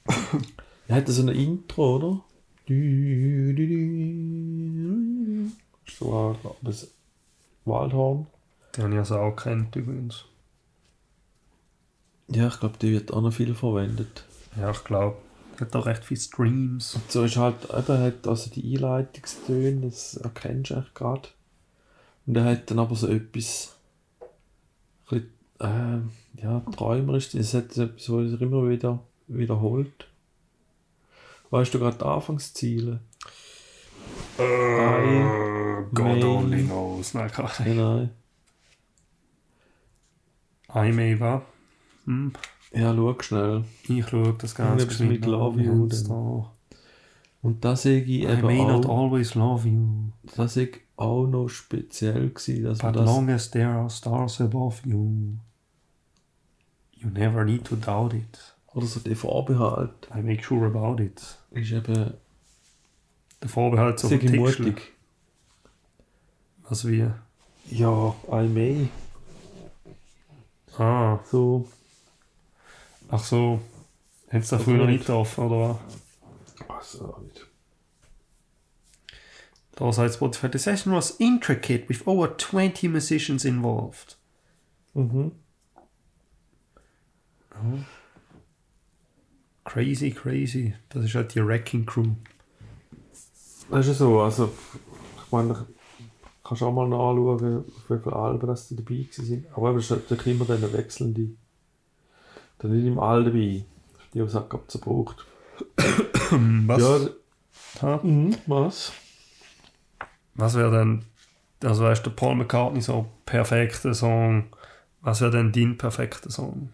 er 0.87 0.95
hat 0.95 1.07
so 1.07 1.23
ein 1.23 1.29
Intro, 1.29 1.95
oder? 1.95 2.23
So 5.89 6.37
ein 6.63 6.75
Waldhorn. 7.65 8.27
Den 8.75 8.83
habe 8.83 8.93
ich 8.93 8.99
also 8.99 9.17
auch 9.17 9.35
kennt 9.35 9.75
übrigens. 9.75 10.25
Ja, 12.29 12.47
ich 12.47 12.59
glaube, 12.59 12.77
die 12.81 12.91
wird 12.91 13.11
auch 13.13 13.21
noch 13.21 13.33
viel 13.33 13.53
verwendet. 13.55 14.25
Ja, 14.57 14.71
ich 14.71 14.83
glaube. 14.83 15.17
Hat 15.59 15.75
auch 15.75 15.85
recht 15.85 16.03
viele 16.05 16.19
Streams. 16.19 16.95
Und 16.95 17.11
so 17.11 17.23
ist 17.23 17.37
halt, 17.37 17.63
eben 17.65 17.99
hat 17.99 18.27
also 18.27 18.49
die 18.51 18.75
Einleitungstöne, 18.75 19.87
das 19.87 20.15
erkennst 20.17 20.69
du 20.71 20.75
eigentlich 20.75 20.93
gerade. 20.93 21.29
Und 22.27 22.35
er 22.37 22.43
hat 22.45 22.69
dann 22.69 22.79
aber 22.79 22.95
so 22.95 23.07
etwas, 23.07 23.75
ein 25.09 25.09
bisschen, 25.09 25.29
ähm, 25.61 26.11
ja, 26.35 26.59
träumerisch, 26.75 27.33
es 27.33 27.53
hat 27.55 27.71
so 27.73 27.83
etwas, 27.83 28.09
was 28.11 28.29
sich 28.31 28.41
immer 28.41 28.69
wieder 28.69 28.99
wiederholt. 29.27 30.07
Weißt 31.49 31.73
du 31.73 31.79
gerade 31.79 31.97
die 31.97 32.05
Anfangsziele? 32.05 32.99
Äh, 34.37 35.83
God 35.93 36.05
May- 36.05 36.23
only 36.23 36.63
knows. 36.65 37.13
Nein, 37.13 37.31
keine 37.31 37.49
Nein, 37.59 37.77
nein. 37.77 38.09
I 40.89 40.91
may 40.91 41.19
war. 41.19 41.45
Hm. 42.08 42.34
Ja, 42.74 42.93
schau 42.96 43.15
schnell. 43.22 43.63
Ich 43.88 44.08
schaue 44.08 44.34
das 44.34 44.56
ganz 44.56 44.82
Irgendetwas 44.82 45.00
mit 45.00 45.22
geschwind 45.22 45.26
an. 45.26 45.32
Love 45.32 45.58
Wir 45.58 45.65
You 45.65 45.88
da. 45.88 46.52
Und 47.43 47.63
das 47.63 47.84
sehe 47.84 48.02
ich 48.02 48.10
I 48.10 48.24
eben 48.26 48.41
may 48.41 48.65
not 48.65 48.86
auch, 48.88 49.06
always 49.06 49.36
love 49.36 49.67
you, 49.67 50.10
das 50.36 50.56
sehe 50.56 50.65
ich 50.67 50.82
auch 50.98 51.28
noch 51.28 51.48
speziell 51.48 52.30
gewesen, 52.32 52.63
dass 52.63 52.80
but 52.80 52.96
das, 52.96 53.06
long 53.06 53.30
as 53.30 53.52
there 53.52 53.70
are 53.70 53.89
stars 53.89 54.41
above 54.41 54.76
you, 54.84 55.38
you 56.93 57.10
never 57.10 57.46
need 57.46 57.63
to 57.63 57.76
doubt 57.76 58.13
it. 58.13 58.56
oder 58.74 58.88
so 58.88 59.00
der 59.00 59.15
Vorbehalt, 59.15 59.91
I 60.13 60.22
make 60.24 60.43
sure 60.43 60.65
about 60.65 61.02
it. 61.02 61.22
ist 61.52 61.72
eben 61.72 62.13
Der 63.41 63.50
Vorbehalt 63.50 64.00
so 64.00 64.10
mutig. 64.10 64.93
Was 66.67 66.86
wie? 66.88 67.08
Ja, 67.70 68.15
I 68.32 68.48
may. 68.48 68.89
Ah, 70.78 71.20
So, 71.32 71.67
ach 73.10 73.24
so. 73.24 73.60
Hättest 74.30 74.52
du 74.52 74.56
Also 74.58 74.65
früher 74.72 74.86
nicht. 74.86 75.00
getroffen, 75.06 75.46
oder 75.46 75.80
was? 76.67 76.96
also 76.96 77.13
auch 77.13 77.20
nicht. 77.20 77.46
Da 79.76 79.91
sagt 79.93 80.15
Spotify, 80.15 80.50
the 80.52 80.58
session 80.58 80.93
was 80.93 81.12
intricate 81.12 81.88
with 81.88 82.06
over 82.08 82.36
20 82.38 82.89
musicians 82.89 83.46
involved. 83.46 84.17
Mhm. 84.93 85.32
Crazy, 89.65 90.12
crazy. 90.12 90.74
Das 90.89 91.04
ist 91.06 91.15
halt 91.15 91.36
die 91.36 91.46
Wrecking 91.46 91.86
Crew. 91.86 92.06
Das 93.70 93.82
ist 93.82 93.88
ja 93.88 93.93
so, 93.93 94.22
also, 94.22 94.52
ich 95.26 95.32
meine, 95.32 95.67
kannst 96.43 96.63
auch 96.63 96.72
mal 96.72 96.88
nachschauen, 96.88 97.28
auf 97.28 97.41
wie 97.89 97.98
viele 98.02 98.15
Alben 98.15 98.48
das 98.48 98.67
die 98.70 98.76
dabei 98.78 99.06
waren. 99.17 99.46
Aber 99.54 99.76
es 99.76 99.91
ist 99.91 100.10
natürlich 100.10 100.39
immer 100.39 100.46
dann 100.46 100.74
wechselnde. 100.74 101.32
Dann 102.60 102.76
nicht 102.76 102.88
im 102.88 103.00
All 103.00 103.24
dabei. 103.24 103.38
Die, 103.38 103.65
die 104.13 104.20
es 104.20 104.36
auch 104.36 104.50
gerade 104.50 104.63
so 104.67 104.80
braucht. 104.80 105.26
Was? 106.67 106.82
Ja, 106.82 107.10
Ha? 107.82 108.00
mhm, 108.04 108.36
was? 108.46 108.91
Was 110.36 110.56
wäre 110.56 110.72
denn, 110.72 111.06
also 111.63 111.84
weißt 111.84 112.06
du, 112.06 112.12
Paul 112.12 112.36
McCartney 112.36 112.82
so 112.82 113.08
perfekter 113.26 113.93
Song. 113.93 114.48
Was 115.02 115.22
wäre 115.22 115.32
denn 115.32 115.52
dein 115.52 115.78
perfekter 115.78 116.32
Song? 116.32 116.70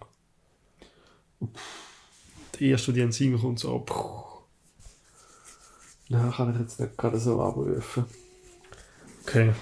Der 2.53 2.61
erste, 2.61 2.93
der 2.93 3.05
in 3.05 3.11
den 3.11 3.39
kommt, 3.39 3.59
so. 3.59 3.79
Puh. 3.79 4.23
Nein, 6.09 6.31
kann 6.31 6.53
ich 6.53 6.59
jetzt 6.59 6.79
nicht 6.79 6.97
gerade 6.97 7.19
so 7.19 7.41
abrufen. 7.41 8.05
Okay. 9.23 9.53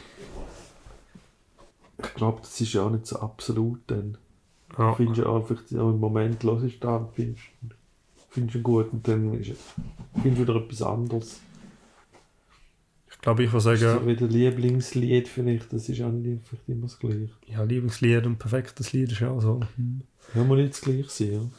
Ich 2.03 2.13
glaube, 2.15 2.41
das 2.41 2.59
ist 2.59 2.73
ja 2.73 2.83
auch 2.83 2.89
nicht 2.89 3.05
so 3.05 3.19
absolut 3.19 3.79
dann. 3.87 4.17
Ja. 4.77 4.91
Du 4.91 4.95
findest 4.95 5.23
auch, 5.25 5.45
vielleicht 5.45 5.75
auch 5.75 5.89
im 5.89 5.99
Moment 5.99 6.43
los 6.43 6.63
ist 6.63 6.83
da 6.83 7.07
findest, 7.13 7.43
findest 8.29 8.55
ihn 8.55 8.63
gut 8.63 8.91
und 8.93 9.07
dann 9.07 9.33
ist, 9.33 9.51
findest 10.21 10.39
du 10.39 10.41
wieder 10.47 10.55
etwas 10.55 10.81
anderes. 10.81 11.41
Ich 13.11 13.19
glaube, 13.19 13.43
ich 13.43 13.51
würde 13.51 13.63
Das 13.63 13.73
ist 13.73 13.81
sagen, 13.81 13.99
so 13.99 14.07
wie 14.07 14.15
der 14.15 14.27
Lieblingslied 14.27 15.27
vielleicht, 15.27 15.71
das 15.73 15.89
ist 15.89 16.01
auch 16.01 16.11
nicht 16.11 16.41
vielleicht 16.47 16.69
immer 16.69 16.83
das 16.83 16.97
Gleiche. 16.97 17.29
ja, 17.45 17.63
Lieblingslied 17.63 18.25
und 18.25 18.39
perfektes 18.39 18.93
Lied 18.93 19.11
ist 19.11 19.19
ja 19.19 19.29
auch 19.29 19.41
so. 19.41 19.59
Ja, 20.33 20.43
muss 20.43 20.57
nicht 20.57 20.73
das 20.73 20.81
Gleiche 20.81 21.09
sein. 21.09 21.51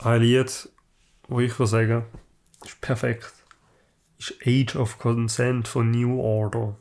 Ja. 0.00 0.06
Ein 0.10 0.22
Lied, 0.22 0.68
wo 1.28 1.38
ich 1.40 1.56
würde 1.58 1.70
sagen, 1.70 2.04
ist 2.64 2.80
perfekt, 2.80 3.32
ist 4.18 4.34
Age 4.44 4.74
of 4.76 4.98
Consent 4.98 5.68
von 5.68 5.90
New 5.90 6.18
Order. 6.20 6.76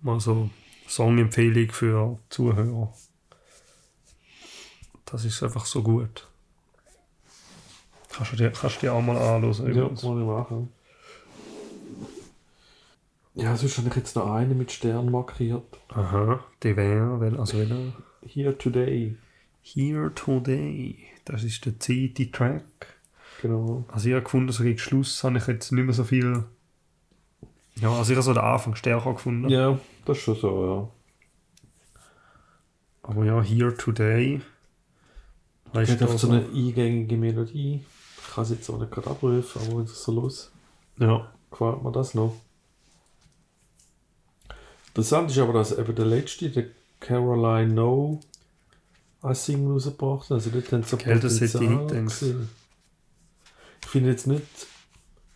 mal 0.00 0.18
so 0.18 0.50
Songempfehlung 0.88 1.70
für 1.70 2.18
Zuhörer. 2.30 2.92
Das 5.10 5.24
ist 5.24 5.42
einfach 5.42 5.66
so 5.66 5.82
gut. 5.82 6.28
Kannst 8.12 8.32
du 8.32 8.36
dir, 8.36 8.50
kannst 8.50 8.76
du 8.76 8.80
dir 8.80 8.92
auch 8.92 9.02
mal 9.02 9.16
anhören. 9.16 9.74
Ja, 9.74 9.88
muss 9.88 10.02
ich 10.02 10.08
machen. 10.08 10.72
Ja, 13.34 13.56
sonst 13.56 13.78
habe 13.78 13.88
ich 13.88 13.96
jetzt 13.96 14.16
noch 14.16 14.30
eine 14.30 14.54
mit 14.54 14.72
Stern 14.72 15.10
markiert. 15.10 15.78
Aha, 15.88 16.44
die 16.62 16.76
wäre, 16.76 17.38
also 17.38 17.58
welcher? 17.58 17.92
Here 18.26 18.58
Today. 18.58 19.16
Here 19.62 20.12
Today. 20.14 20.98
Das 21.24 21.44
ist 21.44 21.64
der 21.64 21.78
zweite 21.78 22.30
Track. 22.30 22.98
Genau. 23.40 23.84
Also 23.88 24.08
ich 24.08 24.14
habe 24.14 24.24
gefunden, 24.24 24.52
so 24.52 24.62
gegen 24.64 24.78
Schluss 24.78 25.24
habe 25.24 25.38
ich 25.38 25.46
jetzt 25.46 25.72
nicht 25.72 25.84
mehr 25.84 25.94
so 25.94 26.04
viel... 26.04 26.44
Ja, 27.76 27.90
also 27.90 28.12
ich 28.12 28.16
habe 28.16 28.22
so 28.22 28.34
den 28.34 28.42
Anfang 28.42 28.74
stärker 28.74 29.14
gefunden. 29.14 29.48
Ja, 29.48 29.78
das 30.04 30.18
ist 30.18 30.24
schon 30.24 30.36
so, 30.36 30.92
Aber 33.02 33.24
ja, 33.24 33.40
Here 33.40 33.74
Today. 33.74 34.42
Weißt 35.72 35.90
Geht 35.90 36.00
du, 36.00 36.04
auf 36.06 36.18
so 36.18 36.28
also, 36.28 36.32
eine 36.32 36.46
eingängige 36.46 37.16
Melodie. 37.16 37.84
Ich 38.18 38.34
kann 38.34 38.44
es 38.44 38.50
jetzt 38.50 38.68
auch 38.70 38.78
nicht 38.78 38.90
gerade 38.90 39.10
abrufen, 39.10 39.62
aber 39.62 39.78
wenn 39.78 39.84
es 39.84 40.02
so 40.02 40.12
los 40.12 40.50
ja, 40.98 41.32
gefällt 41.50 41.82
mir 41.82 41.92
das 41.92 42.14
noch. 42.14 42.36
Interessant 44.88 45.30
ist 45.30 45.38
aber, 45.38 45.52
dass 45.54 45.76
eben 45.76 45.94
der 45.94 46.04
letzte, 46.04 46.50
der 46.50 46.66
Caroline 46.98 47.72
No, 47.72 48.20
ein 49.22 49.34
Single 49.34 49.72
rausgebracht 49.72 50.24
hat. 50.24 50.32
Also 50.32 50.50
dort 50.50 50.70
haben 50.72 50.82
sie 50.82 50.96
Gell, 50.98 51.20
das 51.20 51.40
hätte 51.40 51.64
ich 51.64 51.70
Potenzial. 51.70 52.48
Ich 53.82 53.88
finde 53.88 54.10
jetzt 54.10 54.26
nicht... 54.26 54.44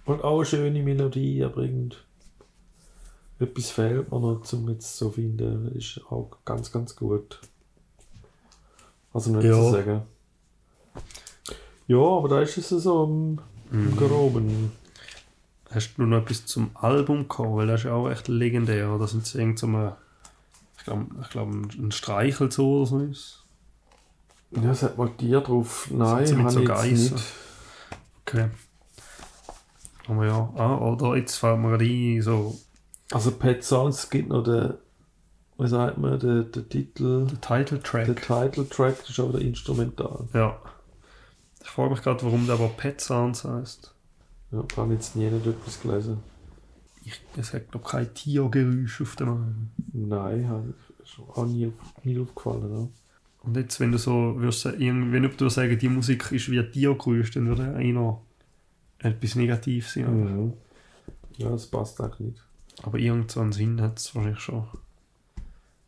Und 0.05 0.23
auch 0.23 0.37
eine 0.37 0.47
schöne 0.47 0.83
Melodie, 0.83 1.43
aber 1.45 1.63
irgend... 1.63 2.05
Etwas 3.39 3.71
fehlt 3.71 4.13
mir 4.13 4.21
noch, 4.21 4.53
um 4.53 4.69
jetzt 4.69 4.97
so 4.97 5.07
zu 5.09 5.13
finden. 5.13 5.75
Ist 5.77 6.01
auch 6.11 6.31
ganz, 6.45 6.71
ganz 6.71 6.95
gut. 6.95 7.41
Also 9.13 9.31
nicht 9.31 9.45
Ja. 9.45 9.55
zu 9.55 9.71
sagen. 9.71 10.03
Ja, 11.87 11.99
aber 11.99 12.29
da 12.29 12.41
ist 12.41 12.57
es 12.57 12.69
so 12.69 13.05
im, 13.05 13.41
im 13.73 13.91
Mhm. 13.91 13.97
Groben. 13.97 14.73
Hast 15.71 15.95
du 15.97 16.03
noch 16.03 16.19
etwas 16.19 16.47
zum 16.47 16.71
Album 16.75 17.29
gehabt? 17.29 17.51
Weil 17.57 17.67
das 17.67 17.81
ist 17.81 17.85
ja 17.87 17.93
auch 17.95 18.09
echt 18.09 18.29
legendär. 18.29 18.91
Oder 18.93 19.09
sind 19.09 19.25
es 19.25 19.35
irgend 19.35 19.59
so 19.59 19.67
eine, 19.67 19.97
ich 20.79 20.85
glaube, 20.85 21.07
ich 21.21 21.31
glaub, 21.31 21.49
ein 21.51 21.91
Streichelzoo 21.91 22.79
oder 22.79 22.87
so 22.87 23.01
ist? 23.01 23.43
Ja, 24.53 24.71
es 24.71 24.83
hat 24.85 24.97
mal 24.97 25.11
Tier 25.19 25.41
drauf. 25.41 25.89
Nein, 25.91 26.27
sie 26.27 26.37
mit 26.37 26.51
so 26.51 26.63
Geissen? 26.63 27.17
Okay. 28.25 28.51
Aber 30.07 30.27
ja, 30.27 30.53
ah, 30.57 30.77
oder 30.77 31.17
jetzt 31.17 31.37
fällt 31.37 31.59
mir 31.59 31.71
gerade 31.71 31.85
ein, 31.85 32.23
so 32.23 32.57
Also 33.11 33.33
Pet 33.33 33.65
Sounds 33.65 34.05
es 34.05 34.11
gibt 34.11 34.29
noch 34.29 34.45
den, 34.45 34.75
wie 35.59 35.67
sagt 35.67 35.99
man, 35.99 36.19
den, 36.21 36.53
den 36.53 36.69
Titel, 36.69 37.27
der 37.27 37.41
Titeltrack. 37.41 38.07
der 38.07 38.17
Title 38.17 38.69
Track, 38.69 38.99
das 39.01 39.11
ist 39.11 39.19
aber 39.19 39.33
der 39.33 39.41
Instrumental. 39.41 40.29
Ja. 40.35 40.57
Ich 41.65 41.71
frage 41.71 41.91
mich 41.91 42.03
gerade, 42.03 42.23
warum 42.23 42.47
der 42.47 42.55
aber 42.55 42.69
Pet 42.69 43.01
Sounds 43.01 43.45
heißt. 43.45 43.93
Ja, 44.53 44.65
habe 44.77 44.93
ich 44.93 45.01
jetzt 45.01 45.17
nie 45.17 45.25
etwas 45.25 45.81
gelesen. 45.81 46.19
Ich, 47.05 47.21
es 47.37 47.53
hat 47.53 47.71
glaube 47.71 47.89
kein 47.89 48.15
Tiergeräusch 48.15 49.01
auf 49.01 49.17
dem 49.17 49.29
Album. 49.29 49.71
Nein, 49.93 50.49
habe 50.49 50.75
ich 50.79 50.95
ist 51.05 51.19
auch 51.19 51.47
nie, 51.47 51.73
nie 52.03 52.19
aufgefallen. 52.19 52.71
Ja. 52.71 52.89
Und 53.43 53.57
jetzt, 53.57 53.79
wenn 53.81 53.93
du 53.93 53.99
so 53.99 54.35
würdest, 54.37 54.65
wenn 54.65 55.37
du 55.37 55.49
sagen, 55.49 55.79
die 55.79 55.89
Musik 55.89 56.33
ist 56.33 56.51
wie 56.51 56.59
ein 56.59 56.73
Tiergeräusch, 56.73 57.31
dann 57.33 57.47
würde 57.47 57.75
einer 57.75 58.21
etwas 58.99 59.35
Negatives 59.35 59.93
sein. 59.93 60.45
Mhm. 60.45 60.53
Ja, 61.37 61.51
das 61.51 61.67
passt 61.67 62.01
eigentlich 62.01 62.21
nicht. 62.21 62.43
Aber 62.83 62.99
irgend 62.99 63.31
so 63.31 63.41
einen 63.41 63.53
Sinn 63.53 63.81
hat 63.81 63.99
es 63.99 64.15
wahrscheinlich 64.15 64.41
schon. 64.41 64.67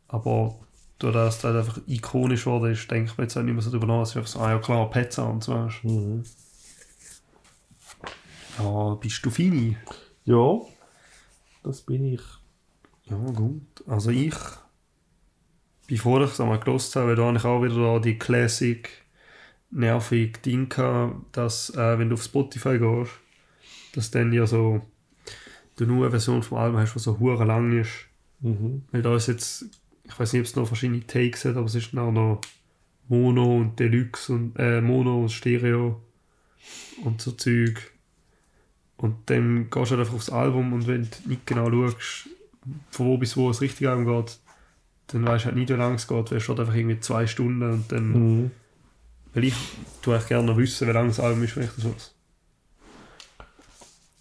Aber 0.09 0.59
dass 0.99 1.13
das 1.13 1.45
halt 1.45 1.57
einfach 1.57 1.81
ikonisch 1.87 2.45
geworden 2.45 2.73
ist, 2.73 2.91
denke 2.91 3.11
ich 3.11 3.19
mir 3.19 3.25
jetzt 3.25 3.37
auch 3.37 3.43
nicht 3.43 3.55
mehr 3.55 3.63
so 3.63 3.71
drüber 3.71 3.87
nach. 3.87 4.03
Es 4.03 4.11
ist 4.11 4.17
einfach 4.17 4.31
so, 4.31 4.41
ah 4.41 4.51
ja 4.51 4.59
klar, 4.59 4.91
Pet 4.91 5.13
Sounds, 5.13 5.49
weißt 5.49 5.83
du. 5.83 5.89
Mhm. 5.89 6.25
Ja, 8.59 8.95
bist 8.95 9.25
du 9.25 9.31
Fini? 9.31 9.77
Ja, 10.25 10.61
das 11.63 11.83
bin 11.83 12.15
ich. 12.15 12.23
Ja, 13.05 13.17
gut. 13.17 13.63
Also 13.87 14.11
ich, 14.11 14.35
bevor 15.87 16.23
ich 16.23 16.33
es 16.33 16.41
einmal 16.41 16.61
gelost 16.61 16.97
habe, 16.97 17.15
da 17.15 17.25
habe 17.25 17.37
ich 17.37 17.45
auch 17.45 17.63
wieder 17.63 17.77
da 17.77 17.99
die 17.99 18.19
Classic 18.19 18.89
nervig 19.71 20.41
Ding 20.43 20.69
gehabt, 20.69 21.37
dass 21.37 21.71
äh, 21.71 21.99
wenn 21.99 22.09
du 22.09 22.15
auf 22.15 22.23
Spotify 22.23 22.79
gehst, 22.79 23.13
dass 23.95 24.11
dann 24.11 24.33
ja 24.33 24.47
so 24.47 24.81
du 25.77 25.85
nur 25.85 26.05
eine 26.05 26.11
Version 26.11 26.43
vom 26.43 26.59
Album 26.59 26.81
hast, 26.81 26.95
die 26.95 26.99
so 26.99 27.19
hure 27.19 27.45
lang 27.45 27.79
ist. 27.79 28.07
Mhm. 28.41 28.83
Weil 28.91 29.03
da 29.03 29.15
ist 29.15 29.29
jetzt, 29.29 29.67
ich 30.09 30.19
weiß 30.19 30.33
nicht, 30.33 30.41
ob 30.41 30.47
es 30.47 30.57
noch 30.57 30.67
verschiedene 30.67 31.07
Takes 31.07 31.45
hat, 31.45 31.57
aber 31.57 31.67
es 31.67 31.75
ist 31.75 31.97
auch 31.97 32.13
noch 32.13 32.41
Mono 33.09 33.59
und 33.59 33.79
Deluxe 33.79 34.33
und 34.33 34.57
äh, 34.59 34.81
Mono 34.81 35.21
und 35.23 35.31
Stereo 35.31 36.01
und 37.05 37.21
so 37.21 37.33
Zeug. 37.33 37.93
Und 38.97 39.17
dann 39.31 39.69
gehst 39.71 39.91
du 39.91 39.97
halt 39.97 40.01
einfach 40.01 40.15
aufs 40.15 40.31
Album 40.31 40.73
und 40.73 40.87
wenn 40.87 41.03
du 41.03 41.29
nicht 41.29 41.47
genau 41.47 41.71
schaust, 41.71 42.29
von 42.91 43.07
wo 43.07 43.19
bis 43.19 43.37
wo 43.37 43.51
es 43.51 43.61
richtig 43.61 43.87
Album 43.89 44.07
geht, 44.07 44.39
dann 45.09 45.25
weißt 45.27 45.45
du 45.45 45.47
halt 45.47 45.57
nicht, 45.57 45.69
wie 45.69 45.75
lange 45.75 45.97
es 45.97 46.09
geht, 46.09 46.31
weil 46.31 46.39
es 46.39 46.43
steht 46.45 46.59
einfach 46.59 46.75
irgendwie 46.75 46.99
zwei 47.01 47.27
Stunden 47.27 47.63
und 47.71 47.93
dann, 47.93 48.13
Mhm. 48.13 48.51
weil 49.35 49.45
ich 49.45 49.55
tue 50.03 50.15
eigentlich 50.15 50.29
gerne 50.29 50.47
noch 50.47 50.57
wissen, 50.57 50.89
wie 50.89 50.93
lange 50.93 51.09
das 51.09 51.21
Album 51.21 51.45
ist, 51.45 51.57
wenn 51.57 51.65
ich 51.65 51.71
das 51.77 51.85
was. 51.85 52.15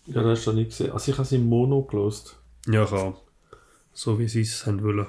Ja, 0.08 0.22
das 0.22 0.40
hast 0.40 0.48
du 0.48 0.54
nicht 0.54 0.70
gesehen. 0.70 0.92
Also 0.92 1.12
ich 1.12 1.18
habe 1.18 1.24
es 1.26 1.32
im 1.32 1.46
Mono 1.48 1.82
gelost. 1.84 2.38
Ja, 2.68 2.86
klar. 2.86 3.20
So 3.94 4.20
wie 4.20 4.28
sie 4.28 4.42
es 4.42 4.66
haben 4.68 4.84
wollen. 4.84 5.08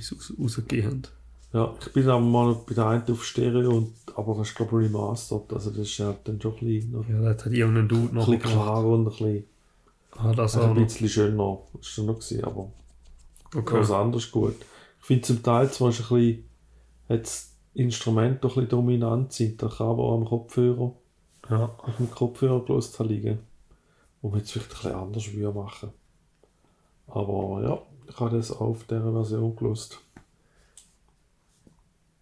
Es 0.00 0.12
raus- 0.12 0.32
rausgegeben. 0.40 1.02
Ja, 1.52 1.74
ich 1.80 1.92
bin 1.92 2.08
aber 2.08 2.20
mal 2.20 2.54
bei 2.66 2.74
der 2.74 2.86
einen 2.86 3.10
auf 3.10 3.24
Stereo, 3.24 3.70
und, 3.76 3.92
aber 4.14 4.36
das 4.36 4.48
ist 4.50 4.54
glaube 4.56 4.82
ich 4.82 4.88
remastered. 4.88 5.52
Also 5.52 5.70
das 5.70 5.80
ist 5.80 5.98
ja 5.98 6.14
dann 6.24 6.40
schon 6.40 6.52
ein 6.54 6.58
bisschen, 6.60 6.90
noch, 6.92 7.08
Ja, 7.08 7.32
das 7.32 7.44
hat 7.44 7.52
irgendein 7.52 7.88
Dude 7.88 8.02
ein 8.08 8.14
noch 8.14 8.26
bisschen 8.26 8.40
gemacht. 8.42 8.54
klarer 8.54 8.86
und 8.86 9.00
ein 9.00 9.04
bisschen, 9.10 9.44
Ah, 10.12 10.32
das 10.32 10.56
auch 10.56 10.62
ein 10.62 10.68
noch. 10.74 10.82
bisschen 10.82 11.08
schöner. 11.08 11.58
Das 11.72 11.80
ist 11.82 11.88
schon 11.88 12.06
noch 12.06 12.14
gewesen, 12.20 12.44
aber 12.44 12.70
Okay. 13.54 13.80
was 13.80 13.90
anderes 13.90 14.30
gut. 14.30 14.54
Ich 15.00 15.06
finde 15.06 15.22
zum 15.22 15.42
Teil 15.42 15.70
zwar 15.72 15.88
ist 15.90 16.00
ein 16.00 16.16
bisschen, 16.16 16.44
hat 17.08 17.22
das 17.22 17.52
Instrument 17.74 18.44
doch 18.44 18.50
ein 18.50 18.54
bisschen 18.66 18.68
dominant 18.68 19.32
sind. 19.32 19.60
Da 19.62 19.68
kann 19.68 19.88
aber 19.88 20.02
auch 20.04 20.18
am 20.18 20.24
Kopfhörer, 20.26 20.92
Ja. 21.48 21.64
auf 21.78 21.96
dem 21.96 22.10
Kopfhörer 22.10 22.64
haben 22.68 23.08
liegen. 23.08 23.38
Wo 24.22 24.28
man 24.28 24.38
jetzt 24.40 24.52
vielleicht 24.52 24.70
ein 24.86 25.10
bisschen 25.12 25.34
anders 25.42 25.54
machen. 25.54 25.90
Aber 27.08 27.62
ja, 27.62 27.82
ich 28.08 28.20
habe 28.20 28.36
das 28.36 28.50
auf 28.50 28.84
dieser 28.84 29.12
Version 29.12 29.56
gelost. 29.56 30.00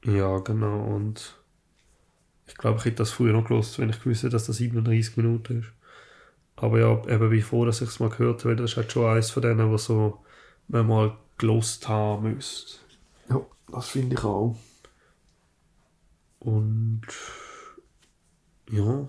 ja, 0.05 0.38
genau. 0.38 0.85
Und 0.95 1.37
ich 2.47 2.55
glaube, 2.57 2.79
ich 2.79 2.85
hätte 2.85 2.97
das 2.97 3.11
früher 3.11 3.33
noch 3.33 3.47
gelost, 3.47 3.79
wenn 3.79 3.91
ich 3.91 4.03
gewusst 4.03 4.23
hätte, 4.23 4.33
dass 4.33 4.47
das 4.47 4.57
37 4.57 5.17
Minuten 5.17 5.61
ist. 5.61 5.73
Aber 6.57 6.81
ja, 6.81 6.93
eben 7.07 7.31
bin 7.31 7.38
ich 7.38 7.45
froh, 7.45 7.64
dass 7.64 7.81
ich 7.81 7.88
es 7.88 8.01
mal 8.01 8.11
gehört 8.11 8.41
habe, 8.41 8.51
weil 8.51 8.57
das 8.57 8.73
ist 8.73 8.77
halt 8.77 8.91
schon 8.91 9.07
eins 9.07 9.31
von 9.31 9.43
denen, 9.43 9.73
was 9.73 9.85
so 9.85 10.25
man 10.67 10.87
mal 10.87 11.17
gelost 11.37 11.88
haben 11.88 12.35
müsste. 12.35 12.81
Ja, 13.29 13.41
das 13.71 13.88
finde 13.88 14.17
ich 14.17 14.25
auch. 14.25 14.57
Und 16.41 17.03
ja, 18.71 19.09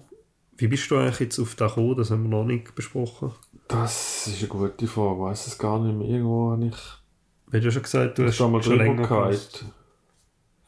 wie 0.60 0.67
bist 0.67 0.91
du 0.91 0.98
eigentlich 0.98 1.19
jetzt 1.22 1.39
auf 1.39 1.56
das 1.56 1.74
gekommen? 1.76 1.95
Das 1.98 2.12
haben 2.12 2.24
wir 2.24 2.30
noch 2.30 2.43
nicht 2.43 2.76
besprochen. 2.76 3.32
Das 3.69 4.28
ist 4.28 4.39
eine 4.39 4.48
gute 4.50 4.88
Frage. 4.88 5.15
Ich 5.15 5.22
weiß 5.22 5.48
es 5.48 5.58
gar 5.58 5.80
nicht 5.80 5.98
mehr. 5.98 6.08
Irgendwo 6.08 6.52
habe 6.52 6.65
ich 6.67 6.76
Weil 7.48 7.62
du 7.62 7.67
hast 7.67 7.76
ja 7.76 7.82
gesagt, 7.82 8.17
du 8.17 8.26
hast 8.26 8.36
schon 8.36 8.52
mal 8.52 8.62
schon 8.62 8.78
länger 8.78 9.08
gehabt. 9.08 9.65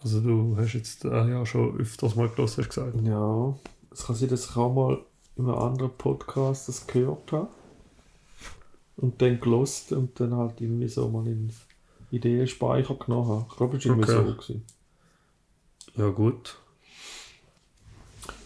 Also 0.02 0.22
du 0.22 0.56
hast 0.58 0.74
jetzt 0.74 1.06
äh, 1.06 1.30
ja 1.30 1.46
schon 1.46 1.78
öfters 1.78 2.16
mal 2.16 2.30
gelost, 2.30 2.58
hast 2.58 2.70
gesagt. 2.70 2.96
Ja, 3.04 3.54
es 3.92 4.06
kann 4.06 4.16
sein, 4.16 4.30
dass 4.30 4.50
ich 4.50 4.56
auch 4.56 4.74
mal 4.74 5.00
in 5.36 5.46
einem 5.46 5.56
anderen 5.58 5.92
Podcast 5.98 6.70
das 6.70 6.88
gehört 6.88 7.32
habe. 7.32 7.50
Und 8.98 9.22
dann 9.22 9.40
gelost 9.40 9.92
und 9.92 10.20
dann 10.20 10.36
halt 10.36 10.62
irgendwie 10.62 10.88
so 10.88 11.10
mal 11.10 11.28
in 11.28 11.52
Ideenspeicher 12.12 12.96
genommen 12.96 13.30
habe. 13.30 13.46
Ich 13.50 13.58
glaube, 13.58 13.78
es 13.78 13.86
war 13.86 13.96
irgendwie 13.98 14.12
Okay. 14.12 14.28
so. 14.28 14.34
Gewesen. 14.34 14.64
Ja 15.96 16.10
gut. 16.10 16.58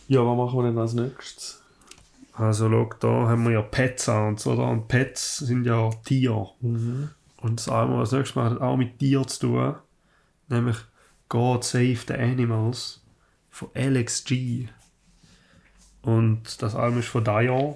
Ja, 0.07 0.19
was 0.25 0.37
machen 0.37 0.59
wir 0.59 0.63
denn 0.69 0.77
als 0.77 0.93
nächstes? 0.93 1.61
Also 2.33 2.69
schau, 2.69 2.89
da 2.99 3.29
haben 3.29 3.43
wir 3.45 3.51
ja 3.51 3.61
Pet 3.61 3.99
Sounds, 3.99 4.45
oder? 4.45 4.67
Und 4.69 4.87
Pets 4.87 5.37
sind 5.37 5.65
ja 5.65 5.89
Tiere. 6.03 6.49
Mhm. 6.61 7.09
Und 7.37 7.59
das 7.59 7.69
Album, 7.69 7.99
was 7.99 8.11
nächstes 8.11 8.35
Mal 8.35 8.51
hat 8.51 8.61
auch 8.61 8.75
mit 8.77 8.99
Tieren 8.99 9.27
zu 9.27 9.39
tun. 9.47 9.75
Nämlich 10.49 10.77
God 11.29 11.63
Save 11.63 11.97
the 12.07 12.13
Animals 12.13 13.03
von 13.49 13.69
Alex 13.73 14.23
G. 14.25 14.67
Und 16.01 16.61
das 16.61 16.75
Album 16.75 16.99
ist 16.99 17.07
von 17.07 17.23
Dion. 17.23 17.75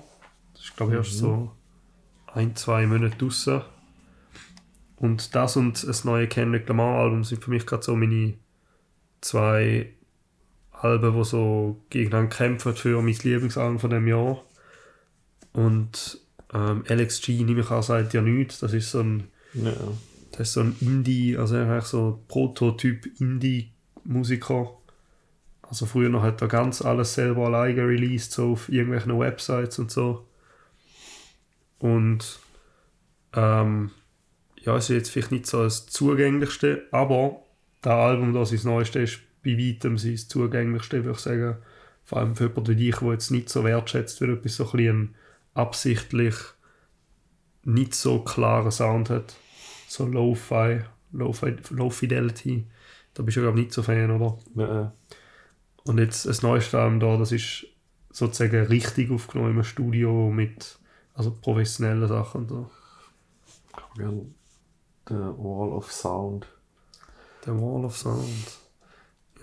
Das 0.53 0.63
ist 0.63 0.77
glaube 0.77 0.91
ich 0.93 0.97
erst 0.99 1.13
Mhm. 1.13 1.17
so 1.17 1.51
ein, 2.33 2.55
zwei 2.55 2.85
Monate 2.85 3.15
draussen. 3.17 3.61
Und 4.97 5.33
das 5.33 5.55
und 5.55 5.87
das 5.87 6.03
neue 6.03 6.27
Kendrick 6.27 6.67
Lamar 6.67 6.99
Album 6.99 7.23
sind 7.23 7.43
für 7.43 7.49
mich 7.49 7.65
gerade 7.65 7.83
so 7.83 7.95
meine 7.95 8.33
zwei 9.21 9.93
Alben, 10.81 11.15
die 11.15 11.23
so 11.23 11.81
gegeneinander 11.89 12.35
kämpfen 12.35 12.75
für 12.75 13.01
mein 13.01 13.13
Lieblingsalbum 13.13 13.79
von 13.79 13.89
dem 13.89 14.07
Jahr. 14.07 14.43
Und 15.53 16.19
ähm, 16.53 16.83
Alex 16.87 17.21
G, 17.21 17.43
nehme 17.43 17.61
ich 17.61 17.71
an, 17.71 17.81
sagt 17.81 18.13
ja 18.13 18.21
nichts. 18.21 18.59
Das 18.59 18.73
ist 18.73 18.91
so 18.91 19.01
ein 19.01 19.27
Ja. 19.53 19.73
Das 20.31 20.47
ist 20.47 20.53
so 20.53 20.61
ein 20.61 20.75
Indie, 20.79 21.37
also 21.37 21.57
eigentlich 21.57 21.83
so 21.85 22.23
Prototyp 22.27 23.07
Indie-Musiker. 23.19 24.71
Also 25.61 25.85
früher 25.85 26.09
noch 26.09 26.23
hat 26.23 26.41
er 26.41 26.47
ganz 26.47 26.81
alles 26.81 27.13
selber 27.13 27.47
alleine 27.47 27.85
released, 27.85 28.31
so 28.31 28.53
auf 28.53 28.69
irgendwelchen 28.69 29.19
Websites 29.19 29.79
und 29.79 29.91
so. 29.91 30.25
Und 31.79 32.39
ähm, 33.33 33.91
ja, 34.61 34.77
es 34.77 34.89
ist 34.89 34.95
jetzt 34.95 35.09
vielleicht 35.09 35.31
nicht 35.31 35.45
so 35.45 35.63
das 35.63 35.87
zugänglichste, 35.87 36.87
aber 36.91 37.41
das 37.81 37.93
Album, 37.93 38.33
das 38.33 38.49
sein 38.49 38.61
neueste 38.63 38.99
ist, 38.99 39.19
bei 39.55 39.69
weitem 39.75 39.97
sein 39.97 40.17
zugänglichste, 40.17 41.03
würde 41.03 41.17
ich 41.17 41.23
sagen. 41.23 41.57
Vor 42.03 42.17
allem 42.19 42.35
für 42.35 42.45
jemanden 42.45 42.67
wie 42.69 42.75
dich, 42.75 42.95
der 42.97 43.11
jetzt 43.11 43.31
nicht 43.31 43.49
so 43.49 43.63
wertschätzt, 43.63 44.21
weil 44.21 44.33
etwas 44.33 44.55
so 44.55 44.65
ein 44.65 44.71
bisschen 44.71 45.15
absichtlich 45.53 46.35
nicht 47.63 47.93
so 47.93 48.19
klaren 48.23 48.71
Sound 48.71 49.09
hat. 49.09 49.35
So 49.87 50.05
Low-Fi- 50.05 50.85
Low-Fidelity. 51.11 52.65
Da 53.13 53.23
bist 53.23 53.37
du, 53.37 53.41
glaube 53.41 53.59
ich, 53.59 53.65
nicht 53.65 53.73
so 53.73 53.83
Fan, 53.83 54.11
oder? 54.11 54.37
Ja, 54.55 54.93
Und 55.83 55.97
jetzt 55.97 56.25
das 56.25 56.41
neueste 56.41 56.79
Album 56.79 56.99
da, 56.99 57.17
das 57.17 57.31
ist 57.31 57.65
sozusagen 58.11 58.65
richtig 58.65 59.11
aufgenommen 59.11 59.57
im 59.57 59.63
Studio 59.63 60.29
mit 60.31 60.79
also 61.13 61.31
professionellen 61.31 62.07
Sachen. 62.07 62.47
So. 62.47 62.69
den 63.97 64.35
Wall 65.09 65.69
of 65.73 65.91
Sound. 65.91 66.47
Der 67.45 67.55
Wall 67.55 67.85
of 67.85 67.97
Sound. 67.97 68.59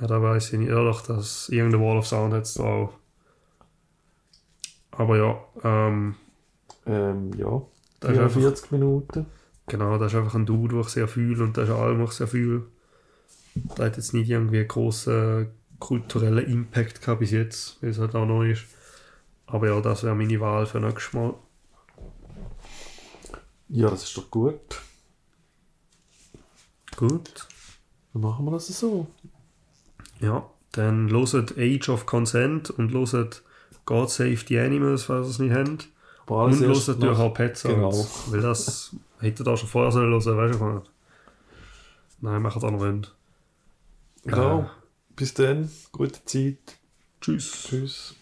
Ja, 0.01 0.07
da 0.07 0.21
weiß 0.23 0.53
ich 0.53 0.59
nicht 0.59 0.69
ehrlich, 0.69 1.01
dass 1.03 1.49
irgendein 1.49 1.81
Wall 1.83 1.99
of 1.99 2.07
Sound 2.07 2.35
hat 2.35 2.59
da 2.59 2.63
auch. 2.63 2.93
Aber 4.91 5.17
ja, 5.17 5.39
ähm, 5.65 6.17
Ähm, 6.87 7.33
ja, 7.35 7.63
das 8.01 8.13
ist 8.13 8.19
einfach, 8.19 8.41
44 8.41 8.71
Minuten. 8.73 9.27
genau, 9.67 9.99
das 9.99 10.13
ist 10.13 10.19
einfach 10.19 10.35
ein 10.35 10.47
Dude, 10.47 10.75
den 10.75 10.81
ich 10.83 10.89
sehr 10.89 11.09
fühle 11.09 11.45
und 11.45 11.57
das 11.57 11.69
ist 11.69 11.75
ein 11.75 11.81
Album, 11.81 12.01
das 12.03 12.13
ich 12.13 12.17
sehr 12.19 12.29
fühle. 12.29 12.67
Der 13.79 13.87
hat 13.87 13.97
jetzt 13.97 14.15
nicht 14.15 14.31
irgendwie 14.31 14.59
einen 14.61 14.69
grossen 14.69 15.51
kulturellen 15.79 16.47
Impact 16.47 17.01
gehabt 17.03 17.21
bis 17.21 17.31
jetzt, 17.33 17.83
weil 17.83 17.91
es 17.91 17.99
halt 17.99 18.15
auch 18.15 18.27
neu 18.27 18.53
ist. 18.53 18.65
Aber 19.47 19.69
ja, 19.69 19.81
das 19.81 20.03
wäre 20.05 20.15
meine 20.15 20.41
Wahl 20.41 20.67
für 20.67 20.81
nächstes 20.81 21.13
Mal. 21.13 21.35
Ja, 23.69 23.91
das 23.91 24.05
ist 24.05 24.17
doch 24.17 24.31
gut. 24.31 24.81
Gut. 26.97 27.47
Dann 28.13 28.23
machen 28.23 28.45
wir 28.47 28.53
das 28.53 28.69
so. 28.69 29.07
Ja, 30.21 30.49
dann 30.73 31.09
loset 31.09 31.55
Age 31.59 31.89
of 31.89 32.07
Consent 32.07 32.71
und 32.71 32.93
loset 32.93 33.43
God 33.85 34.11
Save 34.11 34.37
the 34.49 34.59
Animals, 34.59 35.05
falls 35.05 35.27
ihr 35.27 35.31
es 35.31 35.39
nicht 35.39 35.53
habt. 35.55 35.89
Aber 36.27 36.45
Und 36.45 36.59
loset 36.61 36.99
natürlich 36.99 37.19
nach- 37.19 37.25
auch 37.25 37.35
Pet 37.35 37.57
Sounds. 37.57 37.75
Genau. 37.77 38.33
Weil 38.33 38.41
das 38.41 38.95
hätte 39.21 39.45
da 39.45 39.57
schon 39.57 39.69
vorher 39.69 39.93
sollen 39.93 40.11
hören, 40.11 40.37
weißt 40.37 40.61
du? 40.61 40.65
nicht? 40.67 40.91
Nein, 42.21 42.43
machen 42.43 42.63
auch 42.65 42.71
noch 42.71 42.81
wollen. 42.81 43.07
Genau. 44.25 44.61
Äh, 44.63 44.67
Bis 45.15 45.35
dann. 45.35 45.71
Gute 45.93 46.25
Zeit. 46.25 46.57
Tschüss. 47.21 47.67
Tschüss. 47.69 48.15